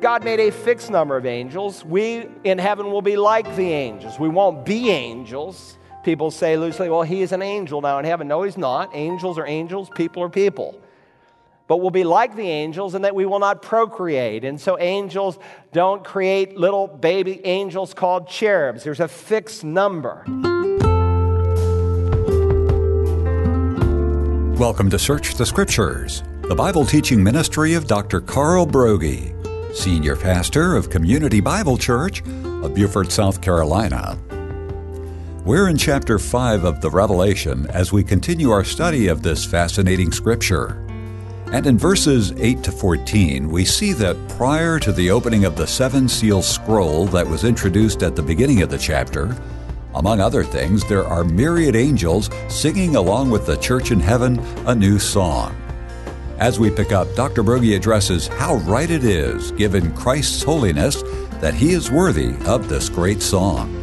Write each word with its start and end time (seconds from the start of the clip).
God 0.00 0.22
made 0.22 0.38
a 0.38 0.52
fixed 0.52 0.90
number 0.90 1.16
of 1.16 1.26
angels. 1.26 1.84
We 1.84 2.28
in 2.44 2.58
heaven 2.58 2.92
will 2.92 3.02
be 3.02 3.16
like 3.16 3.56
the 3.56 3.72
angels. 3.72 4.16
We 4.18 4.28
won't 4.28 4.64
be 4.64 4.90
angels. 4.90 5.76
People 6.04 6.30
say 6.30 6.56
loosely, 6.56 6.88
well, 6.88 7.02
he 7.02 7.20
is 7.22 7.32
an 7.32 7.42
angel 7.42 7.80
now 7.80 7.98
in 7.98 8.04
heaven. 8.04 8.28
No, 8.28 8.44
he's 8.44 8.56
not. 8.56 8.94
Angels 8.94 9.38
are 9.38 9.46
angels, 9.46 9.90
people 9.96 10.22
are 10.22 10.28
people. 10.28 10.80
But 11.66 11.78
we'll 11.78 11.90
be 11.90 12.04
like 12.04 12.36
the 12.36 12.48
angels 12.48 12.94
in 12.94 13.02
that 13.02 13.14
we 13.14 13.26
will 13.26 13.40
not 13.40 13.60
procreate. 13.60 14.44
And 14.44 14.60
so 14.60 14.78
angels 14.78 15.36
don't 15.72 16.04
create 16.04 16.56
little 16.56 16.86
baby 16.86 17.44
angels 17.44 17.92
called 17.92 18.28
cherubs. 18.28 18.84
There's 18.84 19.00
a 19.00 19.08
fixed 19.08 19.64
number. 19.64 20.22
Welcome 24.58 24.90
to 24.90 24.98
Search 24.98 25.34
the 25.34 25.44
Scriptures, 25.44 26.22
the 26.42 26.54
Bible 26.54 26.86
teaching 26.86 27.22
ministry 27.22 27.74
of 27.74 27.86
Dr. 27.86 28.20
Carl 28.20 28.66
Broggi, 28.66 29.37
Senior 29.78 30.16
Pastor 30.16 30.74
of 30.74 30.90
Community 30.90 31.40
Bible 31.40 31.78
Church 31.78 32.20
of 32.26 32.74
Beaufort, 32.74 33.12
South 33.12 33.40
Carolina. 33.40 34.18
We're 35.44 35.68
in 35.68 35.76
chapter 35.76 36.18
5 36.18 36.64
of 36.64 36.80
the 36.80 36.90
Revelation 36.90 37.68
as 37.68 37.92
we 37.92 38.02
continue 38.02 38.50
our 38.50 38.64
study 38.64 39.06
of 39.06 39.22
this 39.22 39.44
fascinating 39.44 40.10
scripture. 40.10 40.84
And 41.52 41.64
in 41.64 41.78
verses 41.78 42.32
8 42.32 42.64
to 42.64 42.72
14, 42.72 43.48
we 43.48 43.64
see 43.64 43.92
that 43.92 44.16
prior 44.30 44.80
to 44.80 44.90
the 44.90 45.12
opening 45.12 45.44
of 45.44 45.56
the 45.56 45.66
seven 45.66 46.08
seal 46.08 46.42
scroll 46.42 47.06
that 47.06 47.26
was 47.26 47.44
introduced 47.44 48.02
at 48.02 48.16
the 48.16 48.22
beginning 48.22 48.62
of 48.62 48.70
the 48.70 48.78
chapter, 48.78 49.40
among 49.94 50.20
other 50.20 50.42
things, 50.42 50.84
there 50.88 51.06
are 51.06 51.22
myriad 51.22 51.76
angels 51.76 52.30
singing 52.48 52.96
along 52.96 53.30
with 53.30 53.46
the 53.46 53.56
church 53.56 53.92
in 53.92 54.00
heaven 54.00 54.40
a 54.66 54.74
new 54.74 54.98
song. 54.98 55.56
As 56.38 56.60
we 56.60 56.70
pick 56.70 56.92
up, 56.92 57.12
Dr. 57.16 57.42
Broggi 57.42 57.74
addresses 57.74 58.28
how 58.28 58.56
right 58.58 58.88
it 58.88 59.02
is, 59.02 59.50
given 59.52 59.92
Christ's 59.94 60.40
holiness, 60.40 61.02
that 61.40 61.52
he 61.52 61.72
is 61.72 61.90
worthy 61.90 62.36
of 62.46 62.68
this 62.68 62.88
great 62.88 63.20
song. 63.22 63.74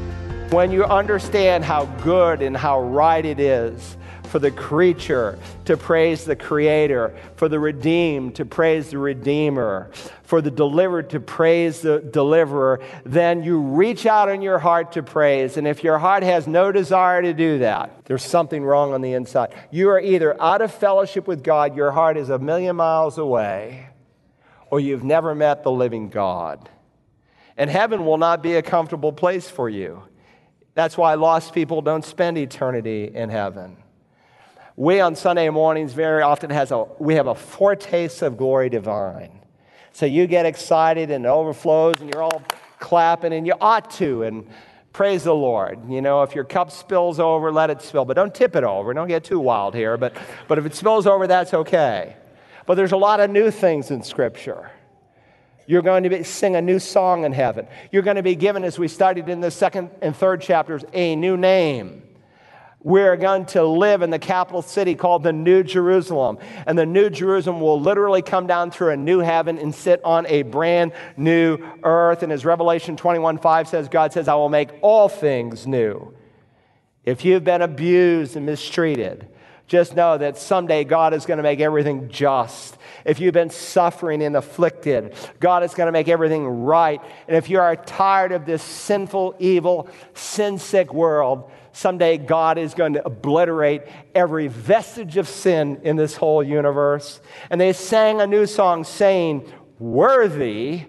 When 0.52 0.71
you 0.71 0.85
understand 0.85 1.66
how 1.66 1.85
good 2.02 2.41
and 2.41 2.55
how 2.55 2.79
right 2.79 3.25
it 3.25 3.41
is 3.41 3.97
for 4.36 4.39
the 4.39 4.52
creature 4.52 5.39
to 5.64 5.78
praise 5.78 6.25
the 6.25 6.36
Creator, 6.36 7.16
for 7.38 7.47
the 7.47 7.58
redeemed 7.58 8.36
to 8.36 8.44
praise 8.44 8.89
the 8.89 8.97
Redeemer, 8.97 9.89
for 10.23 10.41
the 10.41 10.52
delivered 10.52 11.09
to 11.11 11.22
praise 11.22 11.80
the 11.80 12.02
Deliverer, 12.02 12.81
then 13.06 13.44
you 13.44 13.61
reach 13.61 14.06
out 14.06 14.28
in 14.28 14.41
your 14.41 14.59
heart 14.59 14.91
to 14.91 15.03
praise. 15.03 15.56
And 15.56 15.66
if 15.66 15.86
your 15.86 15.97
heart 15.97 16.22
has 16.23 16.47
no 16.47 16.73
desire 16.73 17.22
to 17.22 17.33
do 17.33 17.59
that, 17.59 18.03
there's 18.03 18.25
something 18.25 18.61
wrong 18.61 18.94
on 18.94 19.00
the 19.00 19.13
inside. 19.13 19.56
You 19.72 19.89
are 19.91 20.02
either 20.02 20.36
out 20.41 20.61
of 20.61 20.73
fellowship 20.73 21.28
with 21.28 21.41
God, 21.41 21.73
your 21.78 21.94
heart 21.94 22.17
is 22.17 22.30
a 22.30 22.38
million 22.38 22.75
miles 22.75 23.17
away, 23.17 23.88
or 24.69 24.81
you've 24.81 25.06
never 25.06 25.33
met 25.33 25.63
the 25.63 25.72
living 25.72 26.09
God. 26.09 26.69
And 27.56 27.69
heaven 27.69 28.06
will 28.06 28.17
not 28.17 28.44
be 28.44 28.56
a 28.56 28.61
comfortable 28.61 29.13
place 29.13 29.50
for 29.50 29.69
you. 29.69 30.03
That's 30.73 30.97
why 30.97 31.13
lost 31.13 31.53
people 31.53 31.81
don't 31.81 32.03
spend 32.03 32.38
eternity 32.38 33.09
in 33.16 33.30
heaven. 33.30 33.78
We 34.77 34.99
on 34.99 35.15
Sunday 35.15 35.49
mornings 35.49 35.93
very 35.93 36.21
often 36.21 36.49
has 36.49 36.71
a 36.71 36.85
we 36.99 37.15
have 37.15 37.27
a 37.27 37.35
foretaste 37.35 38.21
of 38.21 38.37
glory 38.37 38.69
divine. 38.69 39.39
So 39.93 40.05
you 40.05 40.27
get 40.27 40.45
excited 40.45 41.11
and 41.11 41.25
it 41.25 41.29
overflows 41.29 42.01
and 42.01 42.13
you're 42.13 42.21
all 42.21 42.43
clapping 42.79 43.31
and 43.31 43.47
you 43.47 43.53
ought 43.61 43.89
to 43.91 44.23
and 44.23 44.49
praise 44.91 45.23
the 45.23 45.33
Lord. 45.33 45.89
You 45.89 46.01
know, 46.01 46.23
if 46.23 46.35
your 46.35 46.43
cup 46.43 46.71
spills 46.71 47.21
over, 47.21 47.53
let 47.53 47.69
it 47.69 47.81
spill, 47.81 48.03
but 48.03 48.15
don't 48.15 48.35
tip 48.35 48.57
it 48.57 48.65
over. 48.65 48.93
Don't 48.93 49.07
get 49.07 49.23
too 49.23 49.39
wild 49.39 49.73
here, 49.75 49.95
but 49.95 50.13
but 50.49 50.57
if 50.57 50.65
it 50.65 50.75
spills 50.75 51.07
over, 51.07 51.25
that's 51.25 51.53
okay. 51.53 52.17
But 52.65 52.75
there's 52.75 52.91
a 52.91 52.97
lot 52.97 53.21
of 53.21 53.29
new 53.29 53.51
things 53.51 53.91
in 53.91 54.03
Scripture. 54.03 54.71
You're 55.67 55.81
going 55.81 56.03
to 56.03 56.09
be, 56.09 56.23
sing 56.23 56.55
a 56.55 56.61
new 56.61 56.79
song 56.79 57.23
in 57.23 57.31
heaven. 57.31 57.67
You're 57.91 58.03
going 58.03 58.17
to 58.17 58.23
be 58.23 58.35
given, 58.35 58.63
as 58.63 58.77
we 58.77 58.87
studied 58.87 59.29
in 59.29 59.39
the 59.39 59.49
second 59.49 59.89
and 60.01 60.15
third 60.15 60.41
chapters, 60.41 60.83
a 60.93 61.16
new 61.16 61.38
name. 61.38 62.03
We're 62.85 63.18
going 63.18 63.47
to 63.47 63.63
live 63.63 64.03
in 64.03 64.12
the 64.12 64.19
capital 64.19 64.62
city 64.62 64.94
called 64.94 65.23
the 65.23 65.34
New 65.34 65.63
Jerusalem. 65.63 66.38
And 66.68 66.78
the 66.78 66.85
New 66.85 67.09
Jerusalem 67.09 67.59
will 67.59 67.81
literally 67.81 68.22
come 68.22 68.46
down 68.46 68.69
through 68.69 68.91
a 68.91 68.96
new 68.96 69.22
heaven 69.22 69.57
and 69.57 69.73
sit 69.73 70.01
on 70.03 70.28
a 70.28 70.44
brand 70.44 70.91
new 71.18 71.57
earth. 71.84 72.22
And 72.22 72.31
as 72.31 72.45
Revelation 72.45 72.95
21 72.95 73.40
5 73.40 73.68
says, 73.68 73.90
God 73.90 74.13
says, 74.13 74.28
I 74.28 74.35
will 74.35 74.50
make 74.50 74.69
all 74.84 75.09
things 75.09 75.66
new. 75.66 76.13
If 77.03 77.25
you've 77.25 77.44
been 77.44 77.63
abused 77.63 78.35
and 78.35 78.45
mistreated, 78.45 79.29
just 79.66 79.95
know 79.95 80.19
that 80.19 80.38
someday 80.38 80.84
God 80.84 81.16
is 81.16 81.25
going 81.25 81.38
to 81.38 81.44
make 81.44 81.62
everything 81.62 82.09
just. 82.09 82.78
If 83.03 83.19
you've 83.19 83.34
been 83.34 83.50
suffering 83.50 84.22
and 84.22 84.35
afflicted, 84.35 85.16
God 85.40 85.63
is 85.63 85.74
going 85.74 85.88
to 85.88 85.91
make 85.91 86.07
everything 86.07 86.45
right. 86.45 87.01
And 87.28 87.35
if 87.35 87.50
you 87.50 87.59
are 87.59 87.75
tired 87.75 88.31
of 88.31 88.45
this 88.45 88.62
sinful, 88.62 89.38
evil, 89.40 89.90
sin 90.13 90.59
sick 90.59 90.94
world, 90.94 91.50
someday 91.75 92.18
God 92.18 92.58
is 92.58 92.74
going 92.74 92.94
to 92.94 93.06
obliterate 93.06 93.84
every 94.13 94.47
vestige 94.47 95.18
of 95.18 95.28
sin 95.28 95.81
in 95.84 95.96
this 95.96 96.16
whole 96.16 96.41
universe. 96.41 97.19
And 97.50 97.59
they 97.59 97.74
sang 97.74 98.22
a 98.22 98.28
new 98.28 98.46
song 98.46 98.84
saying, 98.84 99.52
Worthy 99.78 100.86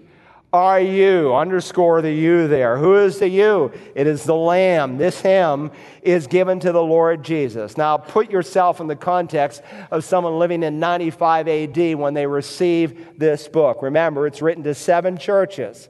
are 0.53 0.79
you? 0.79 1.35
Underscore 1.35 2.01
the 2.01 2.11
you 2.11 2.47
there. 2.47 2.77
Who 2.77 2.95
is 2.95 3.19
the 3.19 3.27
you? 3.27 3.73
It 3.95 4.07
is 4.07 4.23
the 4.23 4.33
Lamb. 4.33 4.97
This 4.97 5.19
hymn 5.19 5.71
is 6.01 6.25
given 6.25 6.61
to 6.61 6.71
the 6.71 6.81
Lord 6.81 7.21
Jesus. 7.21 7.75
Now, 7.75 7.97
put 7.97 8.31
yourself 8.31 8.79
in 8.79 8.87
the 8.87 8.95
context 8.95 9.61
of 9.91 10.05
someone 10.05 10.39
living 10.39 10.63
in 10.63 10.79
95 10.79 11.49
AD 11.49 11.95
when 11.95 12.13
they 12.13 12.25
receive 12.25 13.19
this 13.19 13.49
book. 13.49 13.81
Remember, 13.81 14.25
it's 14.25 14.41
written 14.41 14.63
to 14.63 14.73
seven 14.73 15.17
churches. 15.17 15.89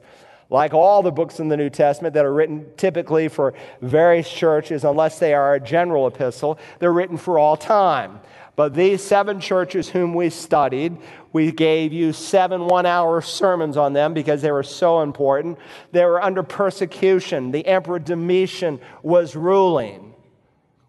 Like 0.50 0.72
all 0.72 1.02
the 1.02 1.12
books 1.12 1.40
in 1.40 1.48
the 1.48 1.56
New 1.56 1.68
Testament 1.68 2.14
that 2.14 2.24
are 2.24 2.32
written 2.32 2.66
typically 2.76 3.28
for 3.28 3.52
various 3.82 4.30
churches, 4.30 4.82
unless 4.84 5.18
they 5.18 5.34
are 5.34 5.54
a 5.54 5.60
general 5.60 6.06
epistle, 6.06 6.58
they're 6.78 6.92
written 6.92 7.18
for 7.18 7.38
all 7.38 7.56
time. 7.56 8.20
But 8.56 8.74
these 8.74 9.04
seven 9.04 9.40
churches 9.40 9.90
whom 9.90 10.14
we 10.14 10.30
studied, 10.30 10.96
we 11.32 11.52
gave 11.52 11.92
you 11.92 12.12
seven 12.12 12.66
one 12.66 12.86
hour 12.86 13.20
sermons 13.20 13.76
on 13.76 13.92
them 13.92 14.14
because 14.14 14.42
they 14.42 14.50
were 14.50 14.64
so 14.64 15.02
important. 15.02 15.58
They 15.92 16.04
were 16.04 16.20
under 16.20 16.42
persecution. 16.42 17.52
The 17.52 17.64
Emperor 17.64 18.00
Domitian 18.00 18.80
was 19.02 19.36
ruling, 19.36 20.12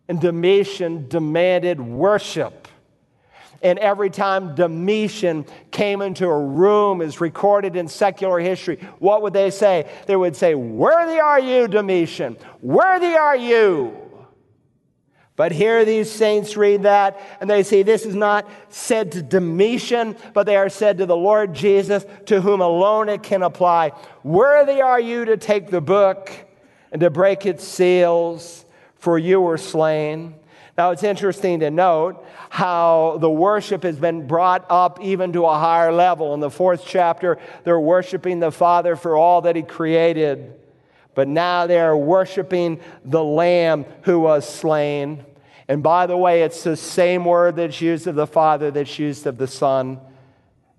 and 0.07 0.19
Domitian 0.19 1.09
demanded 1.09 1.79
worship. 1.79 2.68
And 3.61 3.77
every 3.79 4.09
time 4.09 4.55
Domitian 4.55 5.45
came 5.71 6.01
into 6.01 6.27
a 6.27 6.39
room, 6.39 7.01
is 7.01 7.19
recorded 7.19 7.75
in 7.75 7.87
secular 7.87 8.39
history, 8.39 8.77
what 8.99 9.21
would 9.21 9.33
they 9.33 9.49
say? 9.49 9.89
They 10.05 10.15
would 10.15 10.35
say, 10.35 10.55
Worthy 10.55 11.19
are 11.19 11.39
you, 11.39 11.67
Domitian! 11.67 12.37
Worthy 12.61 13.15
are 13.15 13.37
you! 13.37 14.09
But 15.35 15.53
here 15.53 15.85
these 15.85 16.11
saints 16.11 16.57
read 16.57 16.83
that 16.83 17.17
and 17.39 17.49
they 17.49 17.63
say, 17.63 17.81
This 17.81 18.05
is 18.05 18.13
not 18.13 18.45
said 18.67 19.13
to 19.13 19.21
Domitian, 19.21 20.17
but 20.33 20.45
they 20.45 20.57
are 20.57 20.67
said 20.67 20.97
to 20.97 21.05
the 21.05 21.15
Lord 21.15 21.53
Jesus, 21.53 22.05
to 22.25 22.41
whom 22.41 22.59
alone 22.59 23.07
it 23.07 23.23
can 23.23 23.41
apply. 23.41 23.93
Worthy 24.23 24.81
are 24.81 24.99
you 24.99 25.23
to 25.23 25.37
take 25.37 25.69
the 25.69 25.79
book 25.79 26.29
and 26.91 26.99
to 26.99 27.09
break 27.09 27.45
its 27.45 27.63
seals, 27.63 28.65
for 28.95 29.17
you 29.17 29.39
were 29.39 29.57
slain. 29.57 30.35
Now 30.79 30.91
it's 30.91 31.03
interesting 31.03 31.59
to 31.59 31.69
note 31.69 32.25
how 32.49 33.17
the 33.19 33.29
worship 33.29 33.83
has 33.83 33.97
been 33.97 34.27
brought 34.27 34.65
up 34.69 35.01
even 35.01 35.33
to 35.33 35.45
a 35.45 35.59
higher 35.59 35.91
level. 35.91 36.33
In 36.33 36.39
the 36.39 36.49
fourth 36.49 36.85
chapter, 36.87 37.37
they're 37.65 37.77
worshiping 37.77 38.39
the 38.39 38.49
Father 38.49 38.95
for 38.95 39.17
all 39.17 39.41
that 39.41 39.57
He 39.57 39.61
created. 39.61 40.57
But 41.15 41.27
now 41.27 41.67
they 41.67 41.81
are 41.81 41.97
worshiping 41.97 42.79
the 43.03 43.21
Lamb 43.21 43.87
who 44.03 44.21
was 44.21 44.47
slain. 44.47 45.25
And 45.67 45.83
by 45.83 46.07
the 46.07 46.15
way, 46.15 46.43
it's 46.43 46.63
the 46.63 46.77
same 46.77 47.25
word 47.25 47.57
that's 47.57 47.81
used 47.81 48.07
of 48.07 48.15
the 48.15 48.25
Father 48.25 48.71
that's 48.71 48.97
used 48.97 49.27
of 49.27 49.37
the 49.37 49.47
Son, 49.47 49.99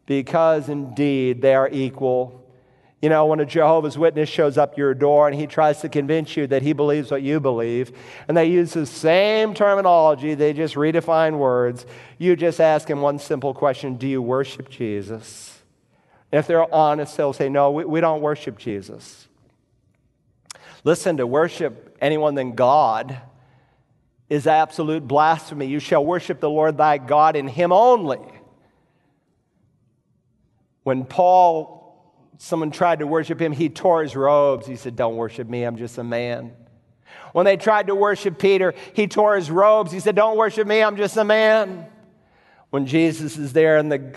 because 0.07 0.71
indeed 0.71 1.43
they 1.43 1.55
are 1.55 1.69
equal. 1.71 2.40
You 3.01 3.09
know, 3.09 3.25
when 3.27 3.41
a 3.41 3.47
Jehovah's 3.47 3.97
Witness 3.97 4.29
shows 4.29 4.59
up 4.59 4.77
your 4.77 4.93
door 4.93 5.27
and 5.27 5.39
he 5.39 5.47
tries 5.47 5.81
to 5.81 5.89
convince 5.89 6.37
you 6.37 6.47
that 6.49 6.63
he 6.63 6.75
believes 6.75 7.11
what 7.11 7.23
you 7.23 7.41
believe, 7.41 7.93
and 8.29 8.37
they 8.37 8.47
use 8.47 8.75
the 8.75 8.85
same 8.85 9.55
terminology, 9.55 10.35
they 10.35 10.53
just 10.53 10.75
redefine 10.75 11.39
words, 11.39 11.87
you 12.19 12.37
just 12.37 12.61
ask 12.61 12.89
him 12.89 13.01
one 13.01 13.19
simple 13.19 13.55
question 13.55 13.97
Do 13.97 14.07
you 14.07 14.21
worship 14.21 14.69
Jesus? 14.69 15.63
And 16.31 16.39
if 16.39 16.47
they're 16.47 16.73
honest, 16.73 17.17
they'll 17.17 17.33
say, 17.33 17.49
No, 17.49 17.71
we, 17.71 17.85
we 17.87 18.01
don't 18.03 18.21
worship 18.21 18.59
Jesus. 18.59 19.29
Listen, 20.85 21.17
to 21.17 21.27
worship 21.27 21.97
anyone 22.03 22.35
than 22.35 22.55
God 22.55 23.19
is 24.29 24.47
absolute 24.47 25.07
blasphemy. 25.07 25.67
You 25.67 25.81
shall 25.81 26.05
worship 26.05 26.41
the 26.41 26.51
Lord 26.51 26.77
thy 26.77 26.99
God 26.99 27.35
in 27.35 27.49
him 27.49 27.73
only. 27.73 28.21
When 30.83 31.05
Paul 31.05 31.80
someone 32.43 32.71
tried 32.71 33.01
to 33.01 33.07
worship 33.07 33.41
him, 33.41 33.53
he 33.53 33.69
tore 33.69 34.03
his 34.03 34.17
robes. 34.17 34.67
He 34.67 34.77
said, 34.77 34.97
Don't 34.97 35.17
worship 35.17 35.47
me, 35.49 35.63
I'm 35.63 35.77
just 35.77 35.99
a 35.99 36.05
man. 36.05 36.53
When 37.33 37.45
they 37.45 37.57
tried 37.57 37.89
to 37.89 37.95
worship 37.95 38.39
Peter, 38.39 38.75
he 38.95 39.07
tore 39.07 39.37
his 39.37 39.51
robes. 39.51 39.93
He 39.93 40.01
said, 40.01 40.17
Don't 40.17 40.39
worship 40.39 40.67
me, 40.67 40.83
I'm 40.83 40.97
just 40.97 41.17
a 41.19 41.25
man. 41.25 41.87
When 42.71 42.87
Jesus 42.87 43.37
is 43.37 43.53
there 43.53 43.77
in 43.77 43.91
the 43.91 44.15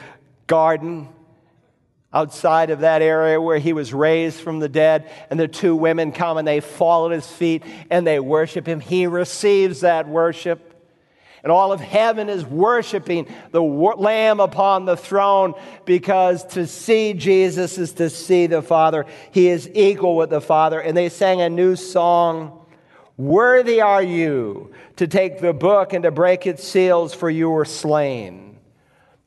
garden 0.48 1.10
outside 2.14 2.70
of 2.70 2.80
that 2.80 3.02
area 3.02 3.42
where 3.42 3.58
he 3.58 3.74
was 3.74 3.94
raised 3.94 4.40
from 4.40 4.60
the 4.60 4.70
dead, 4.70 5.12
and 5.30 5.38
the 5.38 5.48
two 5.48 5.76
women 5.76 6.14
come 6.14 6.38
and 6.38 6.48
they 6.48 6.62
fall 6.62 7.08
at 7.08 7.12
his 7.12 7.28
feet 7.30 7.64
and 7.90 8.08
they 8.08 8.20
worship 8.20 8.66
him. 8.66 8.80
He 8.80 9.06
receives 9.06 9.82
that 9.82 10.08
worship. 10.08 10.73
And 11.44 11.52
all 11.52 11.74
of 11.74 11.82
heaven 11.82 12.30
is 12.30 12.46
worshiping 12.46 13.28
the 13.52 13.62
Lamb 13.62 14.40
upon 14.40 14.86
the 14.86 14.96
throne 14.96 15.54
because 15.86 16.46
to 16.48 16.66
see 16.66 17.14
Jesus 17.14 17.78
is 17.78 17.92
to 17.94 18.10
see 18.10 18.48
the 18.48 18.62
Father. 18.62 19.06
He 19.32 19.50
is 19.50 19.70
equal 19.74 20.16
with 20.16 20.30
the 20.30 20.40
Father. 20.42 20.80
And 20.80 20.96
they 20.96 21.10
sang 21.10 21.42
a 21.42 21.50
new 21.50 21.76
song 21.76 22.64
Worthy 23.18 23.80
are 23.80 24.02
you 24.02 24.72
to 24.96 25.08
take 25.08 25.40
the 25.40 25.54
book 25.54 25.94
and 25.94 26.04
to 26.04 26.12
break 26.12 26.48
its 26.48 26.68
seals, 26.68 27.14
for 27.14 27.30
you 27.30 27.50
were 27.50 27.66
slain. 27.66 28.58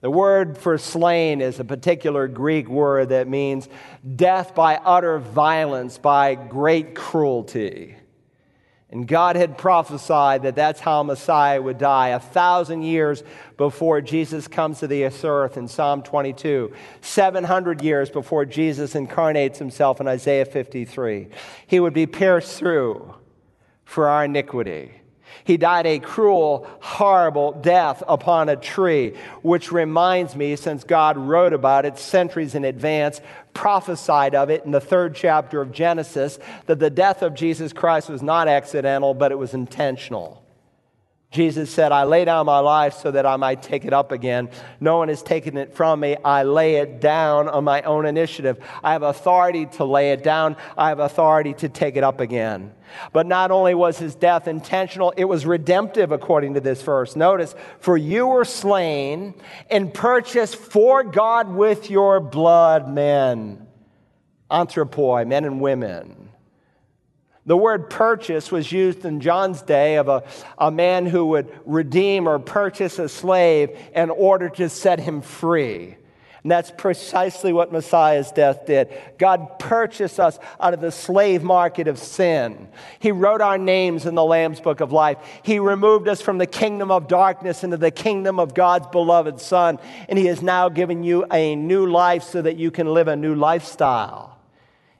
The 0.01 0.11
word 0.11 0.59
for 0.59 0.77
slain 0.77 1.41
is 1.41 1.61
a 1.61 1.65
particular 1.65 2.27
Greek 2.27 2.69
word 2.69 3.11
that 3.11 3.29
means 3.29 3.69
death 4.17 4.55
by 4.55 4.77
utter 4.77 5.19
violence, 5.19 5.99
by 5.99 6.35
great 6.35 6.95
cruelty. 6.95 7.97
And 8.97 9.07
God 9.07 9.37
had 9.37 9.59
prophesied 9.59 10.45
that 10.45 10.57
that's 10.57 10.81
how 10.81 11.03
Messiah 11.03 11.61
would 11.61 11.77
die 11.77 12.09
a 12.09 12.19
thousand 12.19 12.81
years 12.81 13.23
before 13.59 14.01
Jesus 14.01 14.49
comes 14.49 14.79
to 14.79 14.87
the 14.87 15.05
earth 15.05 15.59
in 15.59 15.69
Psalm 15.69 16.03
22, 16.03 16.73
700 17.03 17.83
years 17.83 18.09
before 18.09 18.47
Jesus 18.47 18.95
incarnates 18.95 19.59
himself 19.59 20.01
in 20.01 20.09
Isaiah 20.09 20.47
53. 20.47 21.29
He 21.67 21.79
would 21.79 21.93
be 21.93 22.07
pierced 22.07 22.57
through 22.57 23.15
for 23.85 24.09
our 24.09 24.25
iniquity. 24.25 24.96
He 25.47 25.57
died 25.57 25.87
a 25.87 26.01
cruel, 26.01 26.67
horrible 26.81 27.53
death 27.53 28.03
upon 28.09 28.49
a 28.49 28.57
tree, 28.57 29.15
which 29.43 29.71
reminds 29.71 30.35
me, 30.35 30.57
since 30.57 30.83
God 30.83 31.17
wrote 31.17 31.53
about 31.53 31.85
it 31.87 31.99
centuries 31.99 32.57
in 32.57 32.65
advance, 32.65 33.21
prophesied 33.55 34.35
of 34.35 34.51
it 34.51 34.65
in 34.65 34.73
the 34.73 34.81
third 34.81 35.15
chapter 35.15 35.61
of 35.61 35.71
Genesis, 35.71 36.41
that 36.67 36.81
the 36.81 36.91
death 36.91 37.23
of 37.23 37.35
Jesus 37.35 37.73
Christ 37.73 38.09
was 38.09 38.23
not 38.23 38.49
accidental, 38.49 39.15
but 39.15 39.31
it 39.31 39.39
was 39.39 39.55
intentional. 39.55 40.43
Jesus 41.33 41.71
said, 41.71 41.91
I 41.91 42.05
lay 42.05 42.25
down 42.25 42.47
my 42.47 42.61
life 42.61 42.95
so 42.95 43.11
that 43.11 43.27
I 43.27 43.37
might 43.37 43.61
take 43.61 43.85
it 43.85 43.93
up 43.93 44.13
again. 44.13 44.49
No 44.81 44.99
one 44.99 45.09
has 45.09 45.23
taken 45.23 45.57
it 45.57 45.75
from 45.75 46.01
me. 46.01 46.17
I 46.25 46.45
lay 46.45 46.77
it 46.77 47.01
down 47.01 47.49
on 47.49 47.65
my 47.65 47.83
own 47.83 48.07
initiative. 48.07 48.59
I 48.83 48.93
have 48.93 49.03
authority 49.03 49.67
to 49.67 49.85
lay 49.85 50.13
it 50.13 50.23
down, 50.23 50.57
I 50.79 50.89
have 50.89 51.01
authority 51.01 51.53
to 51.55 51.69
take 51.69 51.97
it 51.97 52.05
up 52.05 52.21
again. 52.21 52.73
But 53.13 53.27
not 53.27 53.51
only 53.51 53.75
was 53.75 53.99
his 53.99 54.15
death 54.15 54.47
intentional, 54.47 55.13
it 55.17 55.25
was 55.25 55.45
redemptive 55.45 56.13
according 56.13 56.55
to 56.55 56.61
this 56.61 56.81
verse. 56.81 57.17
Notice, 57.17 57.55
for 57.81 57.97
you 57.97 58.29
were 58.29 58.45
slain 58.45 59.35
and 59.69 59.93
purchased 59.93 60.57
for 60.57 61.03
God 61.03 61.49
with 61.49 61.91
your 61.91 62.21
blood 62.21 62.89
men, 62.89 63.67
anthropoi, 64.51 65.27
men 65.27 65.45
and 65.45 65.61
women. 65.61 66.26
The 67.47 67.57
word 67.57 67.89
purchase 67.89 68.51
was 68.51 68.73
used 68.73 69.05
in 69.05 69.21
John's 69.21 69.63
day 69.63 69.97
of 69.97 70.09
a, 70.09 70.25
a 70.59 70.71
man 70.71 71.07
who 71.07 71.27
would 71.27 71.49
redeem 71.65 72.29
or 72.29 72.41
purchase 72.41 72.99
a 72.99 73.09
slave 73.09 73.71
in 73.95 74.11
order 74.11 74.49
to 74.51 74.69
set 74.69 74.99
him 74.99 75.23
free. 75.23 75.97
And 76.43 76.51
that's 76.53 76.71
precisely 76.71 77.53
what 77.53 77.73
Messiah's 77.73 78.31
death 78.31 78.67
did. 78.67 78.97
God 79.19 79.59
purchased 79.59 80.21
us 80.21 80.39
out 80.61 80.75
of 80.75 80.81
the 80.81 80.93
slave 80.93 81.43
market 81.43 81.89
of 81.89 81.99
sin. 81.99 82.69
He 83.01 83.11
wrote 83.11 83.41
our 83.41 83.59
names 83.59 84.07
in 84.07 84.15
the 84.15 84.25
Lamb's 84.25 84.61
book 84.61 84.81
of 84.81 84.93
life. 84.93 85.19
He 85.43 85.59
removed 85.59 86.07
us 86.07 86.21
from 86.21 86.39
the 86.39 86.47
kingdom 86.47 86.93
of 86.93 87.09
darkness 87.09 87.65
into 87.65 87.77
the 87.77 87.91
kingdom 87.91 88.39
of 88.39 88.55
God's 88.55 88.87
beloved 88.89 89.41
Son. 89.41 89.81
And 90.09 90.17
He 90.17 90.27
has 90.27 90.41
now 90.41 90.69
given 90.69 91.03
you 91.03 91.25
a 91.33 91.57
new 91.57 91.87
life 91.87 92.23
so 92.23 92.43
that 92.43 92.57
you 92.57 92.71
can 92.71 92.87
live 92.95 93.09
a 93.09 93.17
new 93.17 93.35
lifestyle. 93.35 94.36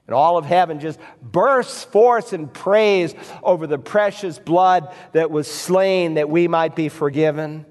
And 0.07 0.15
all 0.15 0.37
of 0.37 0.45
heaven 0.45 0.79
just 0.79 0.99
bursts 1.21 1.83
forth 1.83 2.31
in 2.31 2.47
praise 2.47 3.13
over 3.43 3.67
the 3.67 3.77
precious 3.77 4.39
blood 4.39 4.95
that 5.11 5.29
was 5.29 5.51
slain 5.51 6.13
that 6.13 6.29
we 6.29 6.47
might 6.47 6.75
be 6.75 6.87
forgiven. 6.87 7.65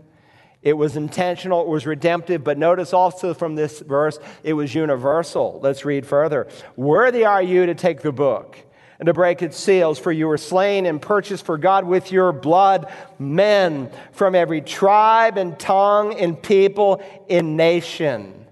It 0.60 0.74
was 0.74 0.96
intentional, 0.96 1.62
it 1.62 1.68
was 1.68 1.86
redemptive, 1.86 2.44
but 2.44 2.58
notice 2.58 2.92
also 2.92 3.32
from 3.32 3.54
this 3.54 3.80
verse, 3.80 4.18
it 4.42 4.52
was 4.52 4.74
universal. 4.74 5.60
Let's 5.62 5.84
read 5.84 6.06
further. 6.06 6.48
Worthy 6.76 7.24
are 7.24 7.42
you 7.42 7.66
to 7.66 7.74
take 7.74 8.02
the 8.02 8.12
book 8.12 8.58
and 8.98 9.06
to 9.06 9.12
break 9.12 9.42
its 9.42 9.56
seals, 9.56 9.98
for 9.98 10.10
you 10.10 10.26
were 10.26 10.38
slain 10.38 10.86
and 10.86 11.00
purchased 11.00 11.44
for 11.44 11.58
God 11.58 11.84
with 11.86 12.10
your 12.10 12.32
blood 12.32 12.92
men 13.18 13.90
from 14.12 14.34
every 14.34 14.60
tribe 14.60 15.38
and 15.38 15.58
tongue 15.58 16.14
and 16.14 16.42
people 16.42 17.02
and 17.28 17.56
nation. 17.56 18.45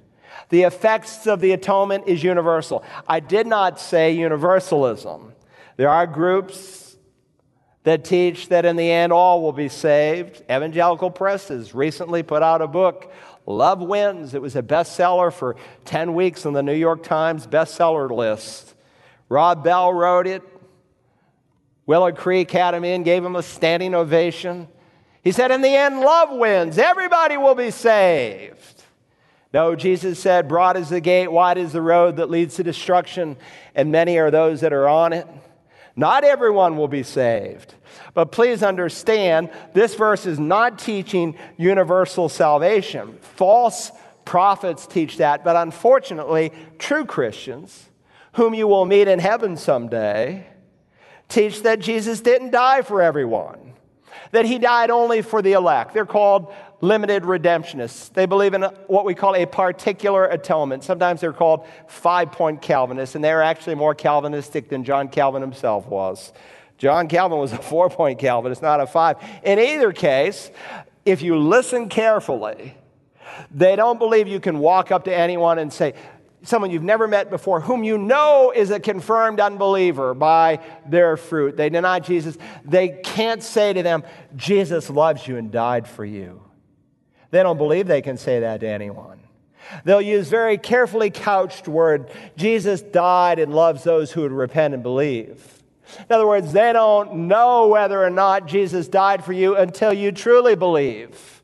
The 0.55 0.63
effects 0.63 1.27
of 1.27 1.41
the 1.41 1.51
atonement 1.51 2.05
is 2.07 2.23
universal. 2.23 2.85
I 3.09 3.19
did 3.19 3.49
not 3.49 3.81
say 3.81 4.13
universalism. 4.13 5.33
There 5.77 5.89
are 5.89 6.07
groups 6.07 6.97
that 7.83 8.05
teach 8.05 8.51
that 8.51 8.65
in 8.65 8.77
the 8.77 8.89
end 8.89 9.13
all 9.13 9.43
will 9.43 9.53
be 9.53 9.69
saved. 9.69 10.43
Evangelical 10.43 11.11
Press 11.11 11.49
has 11.49 11.75
recently 11.75 12.23
put 12.23 12.45
out 12.45 12.63
a 12.63 12.69
book, 12.69 13.13
Love 13.47 13.81
Wins. 13.81 14.33
It 14.33 14.41
was 14.41 14.55
a 14.55 14.63
bestseller 14.63 15.33
for 15.33 15.57
10 15.87 16.15
weeks 16.15 16.47
on 16.47 16.53
the 16.53 16.63
New 16.63 16.77
York 16.77 17.03
Times 17.03 17.49
bestseller 17.49 18.09
list. 18.09 18.77
Rob 19.29 19.65
Bell 19.65 19.93
wrote 19.93 20.29
it. 20.29 20.45
Willow 21.85 22.13
Creek 22.13 22.49
had 22.53 22.75
him 22.75 22.85
in, 22.85 23.03
gave 23.03 23.25
him 23.25 23.35
a 23.35 23.43
standing 23.43 23.93
ovation. 23.93 24.69
He 25.25 25.33
said, 25.33 25.51
In 25.51 25.63
the 25.63 25.75
end, 25.75 25.99
love 25.99 26.29
wins. 26.31 26.79
Everybody 26.79 27.39
will 27.39 27.57
be 27.57 27.73
saved. 27.73 28.74
No, 29.55 29.77
Jesus 29.77 30.19
said, 30.19 30.49
Broad 30.49 30.77
is 30.77 30.89
the 30.89 31.01
gate, 31.01 31.31
wide 31.31 31.59
is 31.59 31.71
the 31.71 31.81
road 31.81 32.17
that 32.17 32.29
leads 32.29 32.57
to 32.57 32.65
destruction, 32.65 33.37
and 33.77 33.93
many 33.93 34.19
are 34.19 34.33
those 34.33 34.63
that 34.63 34.73
are 34.73 34.89
on 34.89 35.13
it. 35.13 35.29
Not 35.95 36.25
everyone 36.25 36.77
will 36.77 36.89
be 36.89 37.05
saved. 37.05 37.73
But 38.15 38.33
please 38.33 38.65
understand, 38.65 39.51
this 39.73 39.95
verse 39.95 40.27
is 40.27 40.41
not 40.41 40.81
teaching 40.81 41.37
universal 41.57 42.29
salvation. 42.29 43.17
False 43.21 43.93
prophets 44.25 44.89
teach 44.89 45.19
that, 45.19 45.45
but 45.45 45.55
unfortunately, 45.55 46.51
true 46.81 47.05
Christians, 47.05 47.89
whom 48.33 48.55
you 48.55 48.67
will 48.67 48.87
meet 48.87 49.07
in 49.07 49.21
heaven 49.21 49.57
someday, 49.57 50.49
teach 51.29 51.63
that 51.63 51.79
Jesus 51.79 52.21
didn't 52.21 52.51
die 52.51 52.83
for 52.83 53.01
everyone, 53.01 53.75
that 54.33 54.47
he 54.47 54.59
died 54.59 54.91
only 54.91 55.23
for 55.23 55.43
the 55.43 55.53
elect. 55.53 55.95
They're 55.95 56.05
called 56.05 56.53
limited 56.81 57.23
redemptionists. 57.23 58.13
They 58.13 58.27
believe 58.27 58.55
in 58.55 58.63
what 58.87 59.05
we 59.05 59.15
call 59.15 59.35
a 59.35 59.47
particular 59.47 60.27
atonement. 60.27 60.85
Sometimes 60.85 61.21
they're 61.21 61.33
called 61.33 61.67
five 61.87 62.33
point 62.33 62.63
Calvinists, 62.63 63.15
and 63.15 63.25
they're 63.25 63.43
actually 63.43 63.75
more 63.75 63.95
Calvinistic 63.95 64.69
than 64.69 64.85
John 64.85 65.09
Calvin 65.09 65.43
himself 65.43 65.87
was. 65.87 66.33
John 66.79 67.09
Calvin 67.09 67.39
was 67.39 67.53
a 67.53 67.59
four 67.63 67.89
point 67.91 68.19
Calvinist, 68.19 68.63
not 68.63 68.81
a 68.81 68.87
five. 68.87 69.17
In 69.43 69.59
either 69.59 69.93
case, 69.93 70.51
if 71.05 71.23
you 71.23 71.39
listen 71.39 71.89
carefully, 71.89 72.77
they 73.51 73.77
don't 73.77 73.99
believe 73.99 74.29
you 74.29 74.41
can 74.41 74.59
walk 74.59 74.91
up 74.93 75.05
to 75.05 75.15
anyone 75.15 75.59
and 75.59 75.73
say, 75.73 75.95
someone 76.45 76.71
you've 76.71 76.83
never 76.83 77.09
met 77.09 77.31
before, 77.31 77.61
whom 77.61 77.83
you 77.83 77.99
know 77.99 78.53
is 78.55 78.71
a 78.71 78.79
confirmed 78.79 79.41
unbeliever 79.41 80.15
by 80.15 80.61
their 80.87 81.17
fruit. 81.17 81.57
They 81.57 81.71
deny 81.71 82.01
Jesus. 82.01 82.37
They 82.65 82.89
can't 82.89 83.43
say 83.43 83.73
to 83.73 83.83
them, 83.83 84.05
Jesus 84.37 84.91
loves 84.91 85.27
you 85.27 85.37
and 85.37 85.51
died 85.51 85.89
for 85.89 86.05
you. 86.05 86.43
They 87.35 87.43
don't 87.43 87.59
believe 87.59 87.89
they 87.89 88.01
can 88.01 88.17
say 88.17 88.39
that 88.39 88.61
to 88.61 88.69
anyone. 88.69 89.19
They'll 89.85 90.01
use 90.01 90.29
very 90.29 90.57
carefully 90.57 91.11
couched 91.11 91.67
word 91.67 92.09
Jesus 92.37 92.81
died 92.81 93.41
and 93.41 93.53
loves 93.53 93.83
those 93.83 94.13
who 94.13 94.21
would 94.21 94.31
repent 94.31 94.73
and 94.73 94.85
believe. 94.85 95.65
In 95.99 96.15
other 96.15 96.29
words, 96.29 96.53
they 96.53 96.73
don't 96.73 97.27
know 97.27 97.67
whether 97.67 98.01
or 98.01 98.09
not 98.09 98.47
Jesus 98.47 98.87
died 98.87 99.25
for 99.25 99.33
you 99.33 99.57
until 99.57 99.93
you 99.93 100.13
truly 100.13 100.55
believe. 100.55 101.43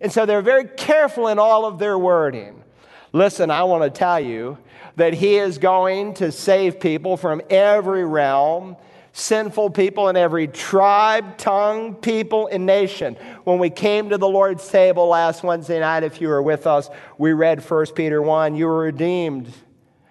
And 0.00 0.10
so 0.10 0.24
they're 0.24 0.40
very 0.40 0.64
careful 0.64 1.28
in 1.28 1.38
all 1.38 1.66
of 1.66 1.78
their 1.78 1.98
wording. 1.98 2.64
Listen, 3.12 3.50
I 3.50 3.64
want 3.64 3.82
to 3.84 3.90
tell 3.90 4.18
you 4.18 4.56
that 4.96 5.12
He 5.12 5.36
is 5.36 5.58
going 5.58 6.14
to 6.14 6.32
save 6.32 6.80
people 6.80 7.18
from 7.18 7.42
every 7.50 8.06
realm 8.06 8.78
sinful 9.16 9.70
people 9.70 10.10
in 10.10 10.16
every 10.16 10.46
tribe, 10.46 11.38
tongue, 11.38 11.94
people, 11.94 12.48
and 12.48 12.66
nation. 12.66 13.14
When 13.44 13.58
we 13.58 13.70
came 13.70 14.10
to 14.10 14.18
the 14.18 14.28
Lord's 14.28 14.68
table 14.68 15.08
last 15.08 15.42
Wednesday 15.42 15.80
night, 15.80 16.02
if 16.02 16.20
you 16.20 16.28
were 16.28 16.42
with 16.42 16.66
us, 16.66 16.90
we 17.16 17.32
read 17.32 17.64
1 17.64 17.86
Peter 17.94 18.20
1. 18.20 18.56
You 18.56 18.66
were 18.66 18.80
redeemed. 18.80 19.50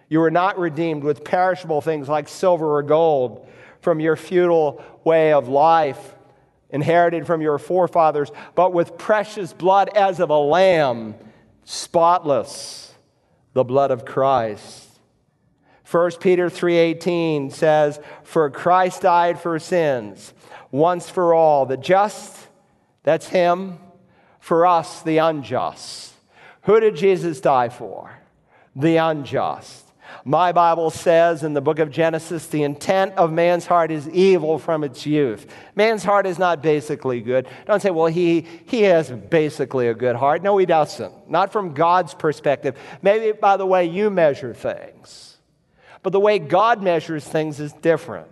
You 0.09 0.21
were 0.21 0.31
not 0.31 0.57
redeemed 0.57 1.03
with 1.03 1.23
perishable 1.23 1.81
things 1.81 2.09
like 2.09 2.27
silver 2.27 2.77
or 2.77 2.81
gold 2.81 3.47
from 3.79 3.99
your 3.99 4.15
futile 4.15 4.83
way 5.03 5.33
of 5.33 5.47
life, 5.47 6.15
inherited 6.71 7.27
from 7.27 7.43
your 7.43 7.59
forefathers, 7.59 8.31
but 8.55 8.73
with 8.73 8.97
precious 8.97 9.53
blood 9.53 9.95
as 9.95 10.19
of 10.19 10.31
a 10.31 10.37
lamb, 10.37 11.13
spotless, 11.63 12.91
the 13.53 13.63
blood 13.63 13.91
of 13.91 14.03
Christ. 14.03 14.84
1 15.85 16.19
Peter 16.19 16.49
3:18 16.49 17.49
says, 17.49 17.99
"For 18.23 18.49
Christ 18.49 19.03
died 19.03 19.39
for 19.39 19.59
sins 19.59 20.33
once 20.71 21.09
for 21.09 21.33
all, 21.33 21.65
the 21.65 21.77
just, 21.77 22.47
that's 23.03 23.29
him, 23.29 23.79
for 24.39 24.65
us 24.65 25.01
the 25.01 25.19
unjust." 25.19 26.13
Who 26.63 26.79
did 26.79 26.95
Jesus 26.95 27.39
die 27.39 27.69
for? 27.69 28.11
the 28.75 28.97
unjust. 28.97 29.83
My 30.23 30.51
Bible 30.51 30.89
says 30.89 31.43
in 31.43 31.53
the 31.53 31.61
book 31.61 31.79
of 31.79 31.91
Genesis, 31.91 32.47
the 32.47 32.63
intent 32.63 33.13
of 33.15 33.31
man's 33.31 33.65
heart 33.65 33.91
is 33.91 34.09
evil 34.09 34.57
from 34.59 34.83
its 34.83 35.05
youth. 35.05 35.51
Man's 35.75 36.03
heart 36.03 36.25
is 36.25 36.39
not 36.39 36.63
basically 36.63 37.21
good. 37.21 37.47
Don't 37.65 37.81
say, 37.81 37.91
well, 37.91 38.07
he, 38.07 38.45
he 38.65 38.83
has 38.83 39.11
basically 39.11 39.87
a 39.87 39.93
good 39.93 40.15
heart. 40.15 40.41
No, 40.41 40.57
he 40.57 40.65
doesn't. 40.65 41.29
Not 41.29 41.51
from 41.51 41.73
God's 41.73 42.13
perspective. 42.13 42.77
Maybe 43.01 43.31
by 43.33 43.57
the 43.57 43.65
way 43.65 43.85
you 43.85 44.09
measure 44.09 44.53
things. 44.53 45.34
But 46.05 46.11
the 46.11 46.19
way 46.19 46.37
God 46.37 46.83
measures 46.83 47.27
things 47.27 47.59
is 47.59 47.73
different. 47.73 48.27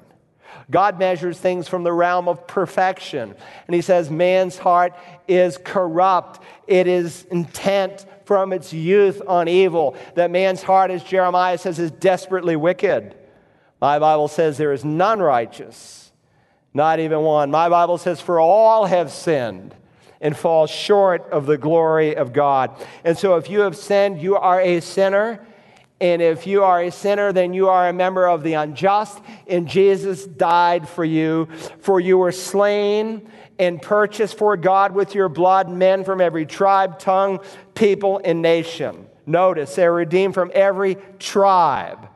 God 0.69 0.99
measures 0.99 1.39
things 1.39 1.67
from 1.67 1.83
the 1.83 1.91
realm 1.91 2.27
of 2.27 2.45
perfection. 2.45 3.33
And 3.65 3.73
he 3.73 3.81
says, 3.81 4.11
man's 4.11 4.59
heart 4.59 4.93
is 5.27 5.57
corrupt, 5.57 6.43
it 6.67 6.85
is 6.85 7.23
intent 7.31 8.05
from 8.25 8.53
its 8.53 8.73
youth 8.73 9.23
on 9.25 9.47
evil. 9.47 9.97
That 10.13 10.29
man's 10.29 10.61
heart, 10.61 10.91
as 10.91 11.03
Jeremiah 11.03 11.57
says, 11.57 11.79
is 11.79 11.89
desperately 11.89 12.55
wicked. 12.55 13.15
My 13.81 13.97
Bible 13.97 14.27
says 14.27 14.59
there 14.59 14.71
is 14.71 14.85
none 14.85 15.19
righteous, 15.19 16.11
not 16.75 16.99
even 16.99 17.21
one. 17.21 17.49
My 17.49 17.69
Bible 17.69 17.97
says, 17.97 18.21
for 18.21 18.39
all 18.39 18.85
have 18.85 19.11
sinned 19.11 19.73
and 20.21 20.37
fall 20.37 20.67
short 20.67 21.27
of 21.31 21.47
the 21.47 21.57
glory 21.57 22.15
of 22.15 22.33
God. 22.33 22.69
And 23.03 23.17
so 23.17 23.37
if 23.37 23.49
you 23.49 23.61
have 23.61 23.75
sinned, 23.75 24.21
you 24.21 24.35
are 24.35 24.61
a 24.61 24.79
sinner. 24.79 25.43
And 26.03 26.22
if 26.22 26.45
you 26.45 26.65
are 26.65 26.81
a 26.81 26.91
sinner, 26.91 27.31
then 27.31 27.53
you 27.53 27.69
are 27.69 27.88
a 27.88 27.93
member 27.93 28.27
of 28.27 28.43
the 28.43 28.55
unjust, 28.55 29.22
and 29.48 29.69
Jesus 29.69 30.25
died 30.25 30.89
for 30.89 31.05
you. 31.05 31.48
For 31.79 31.98
you 31.98 32.17
were 32.17 32.33
slain 32.33 33.31
and 33.57 33.81
purchased 33.81 34.38
for 34.38 34.57
God 34.57 34.93
with 34.93 35.15
your 35.15 35.29
blood 35.29 35.69
men 35.69 36.03
from 36.03 36.19
every 36.19 36.45
tribe, 36.45 37.00
tongue, 37.00 37.39
people, 37.74 38.19
and 38.25 38.41
nation. 38.41 39.07
Notice 39.25 39.75
they're 39.75 39.93
redeemed 39.93 40.33
from 40.33 40.51
every 40.53 40.98
tribe. 41.19 42.10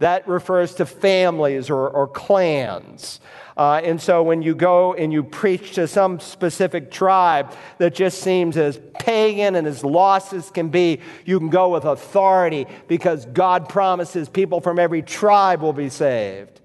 That 0.00 0.28
refers 0.28 0.74
to 0.74 0.84
families 0.84 1.70
or, 1.70 1.88
or 1.88 2.08
clans. 2.08 3.18
Uh, 3.62 3.76
and 3.84 4.02
so 4.02 4.24
when 4.24 4.42
you 4.42 4.56
go 4.56 4.92
and 4.94 5.12
you 5.12 5.22
preach 5.22 5.74
to 5.74 5.86
some 5.86 6.18
specific 6.18 6.90
tribe 6.90 7.54
that 7.78 7.94
just 7.94 8.20
seems 8.20 8.56
as 8.56 8.80
pagan 8.98 9.54
and 9.54 9.68
as 9.68 9.84
lost 9.84 10.32
as 10.32 10.50
can 10.50 10.68
be, 10.68 10.98
you 11.24 11.38
can 11.38 11.48
go 11.48 11.68
with 11.68 11.84
authority 11.84 12.66
because 12.88 13.24
God 13.26 13.68
promises 13.68 14.28
people 14.28 14.60
from 14.60 14.80
every 14.80 15.00
tribe 15.00 15.62
will 15.62 15.72
be 15.72 15.90
saved. 15.90 16.60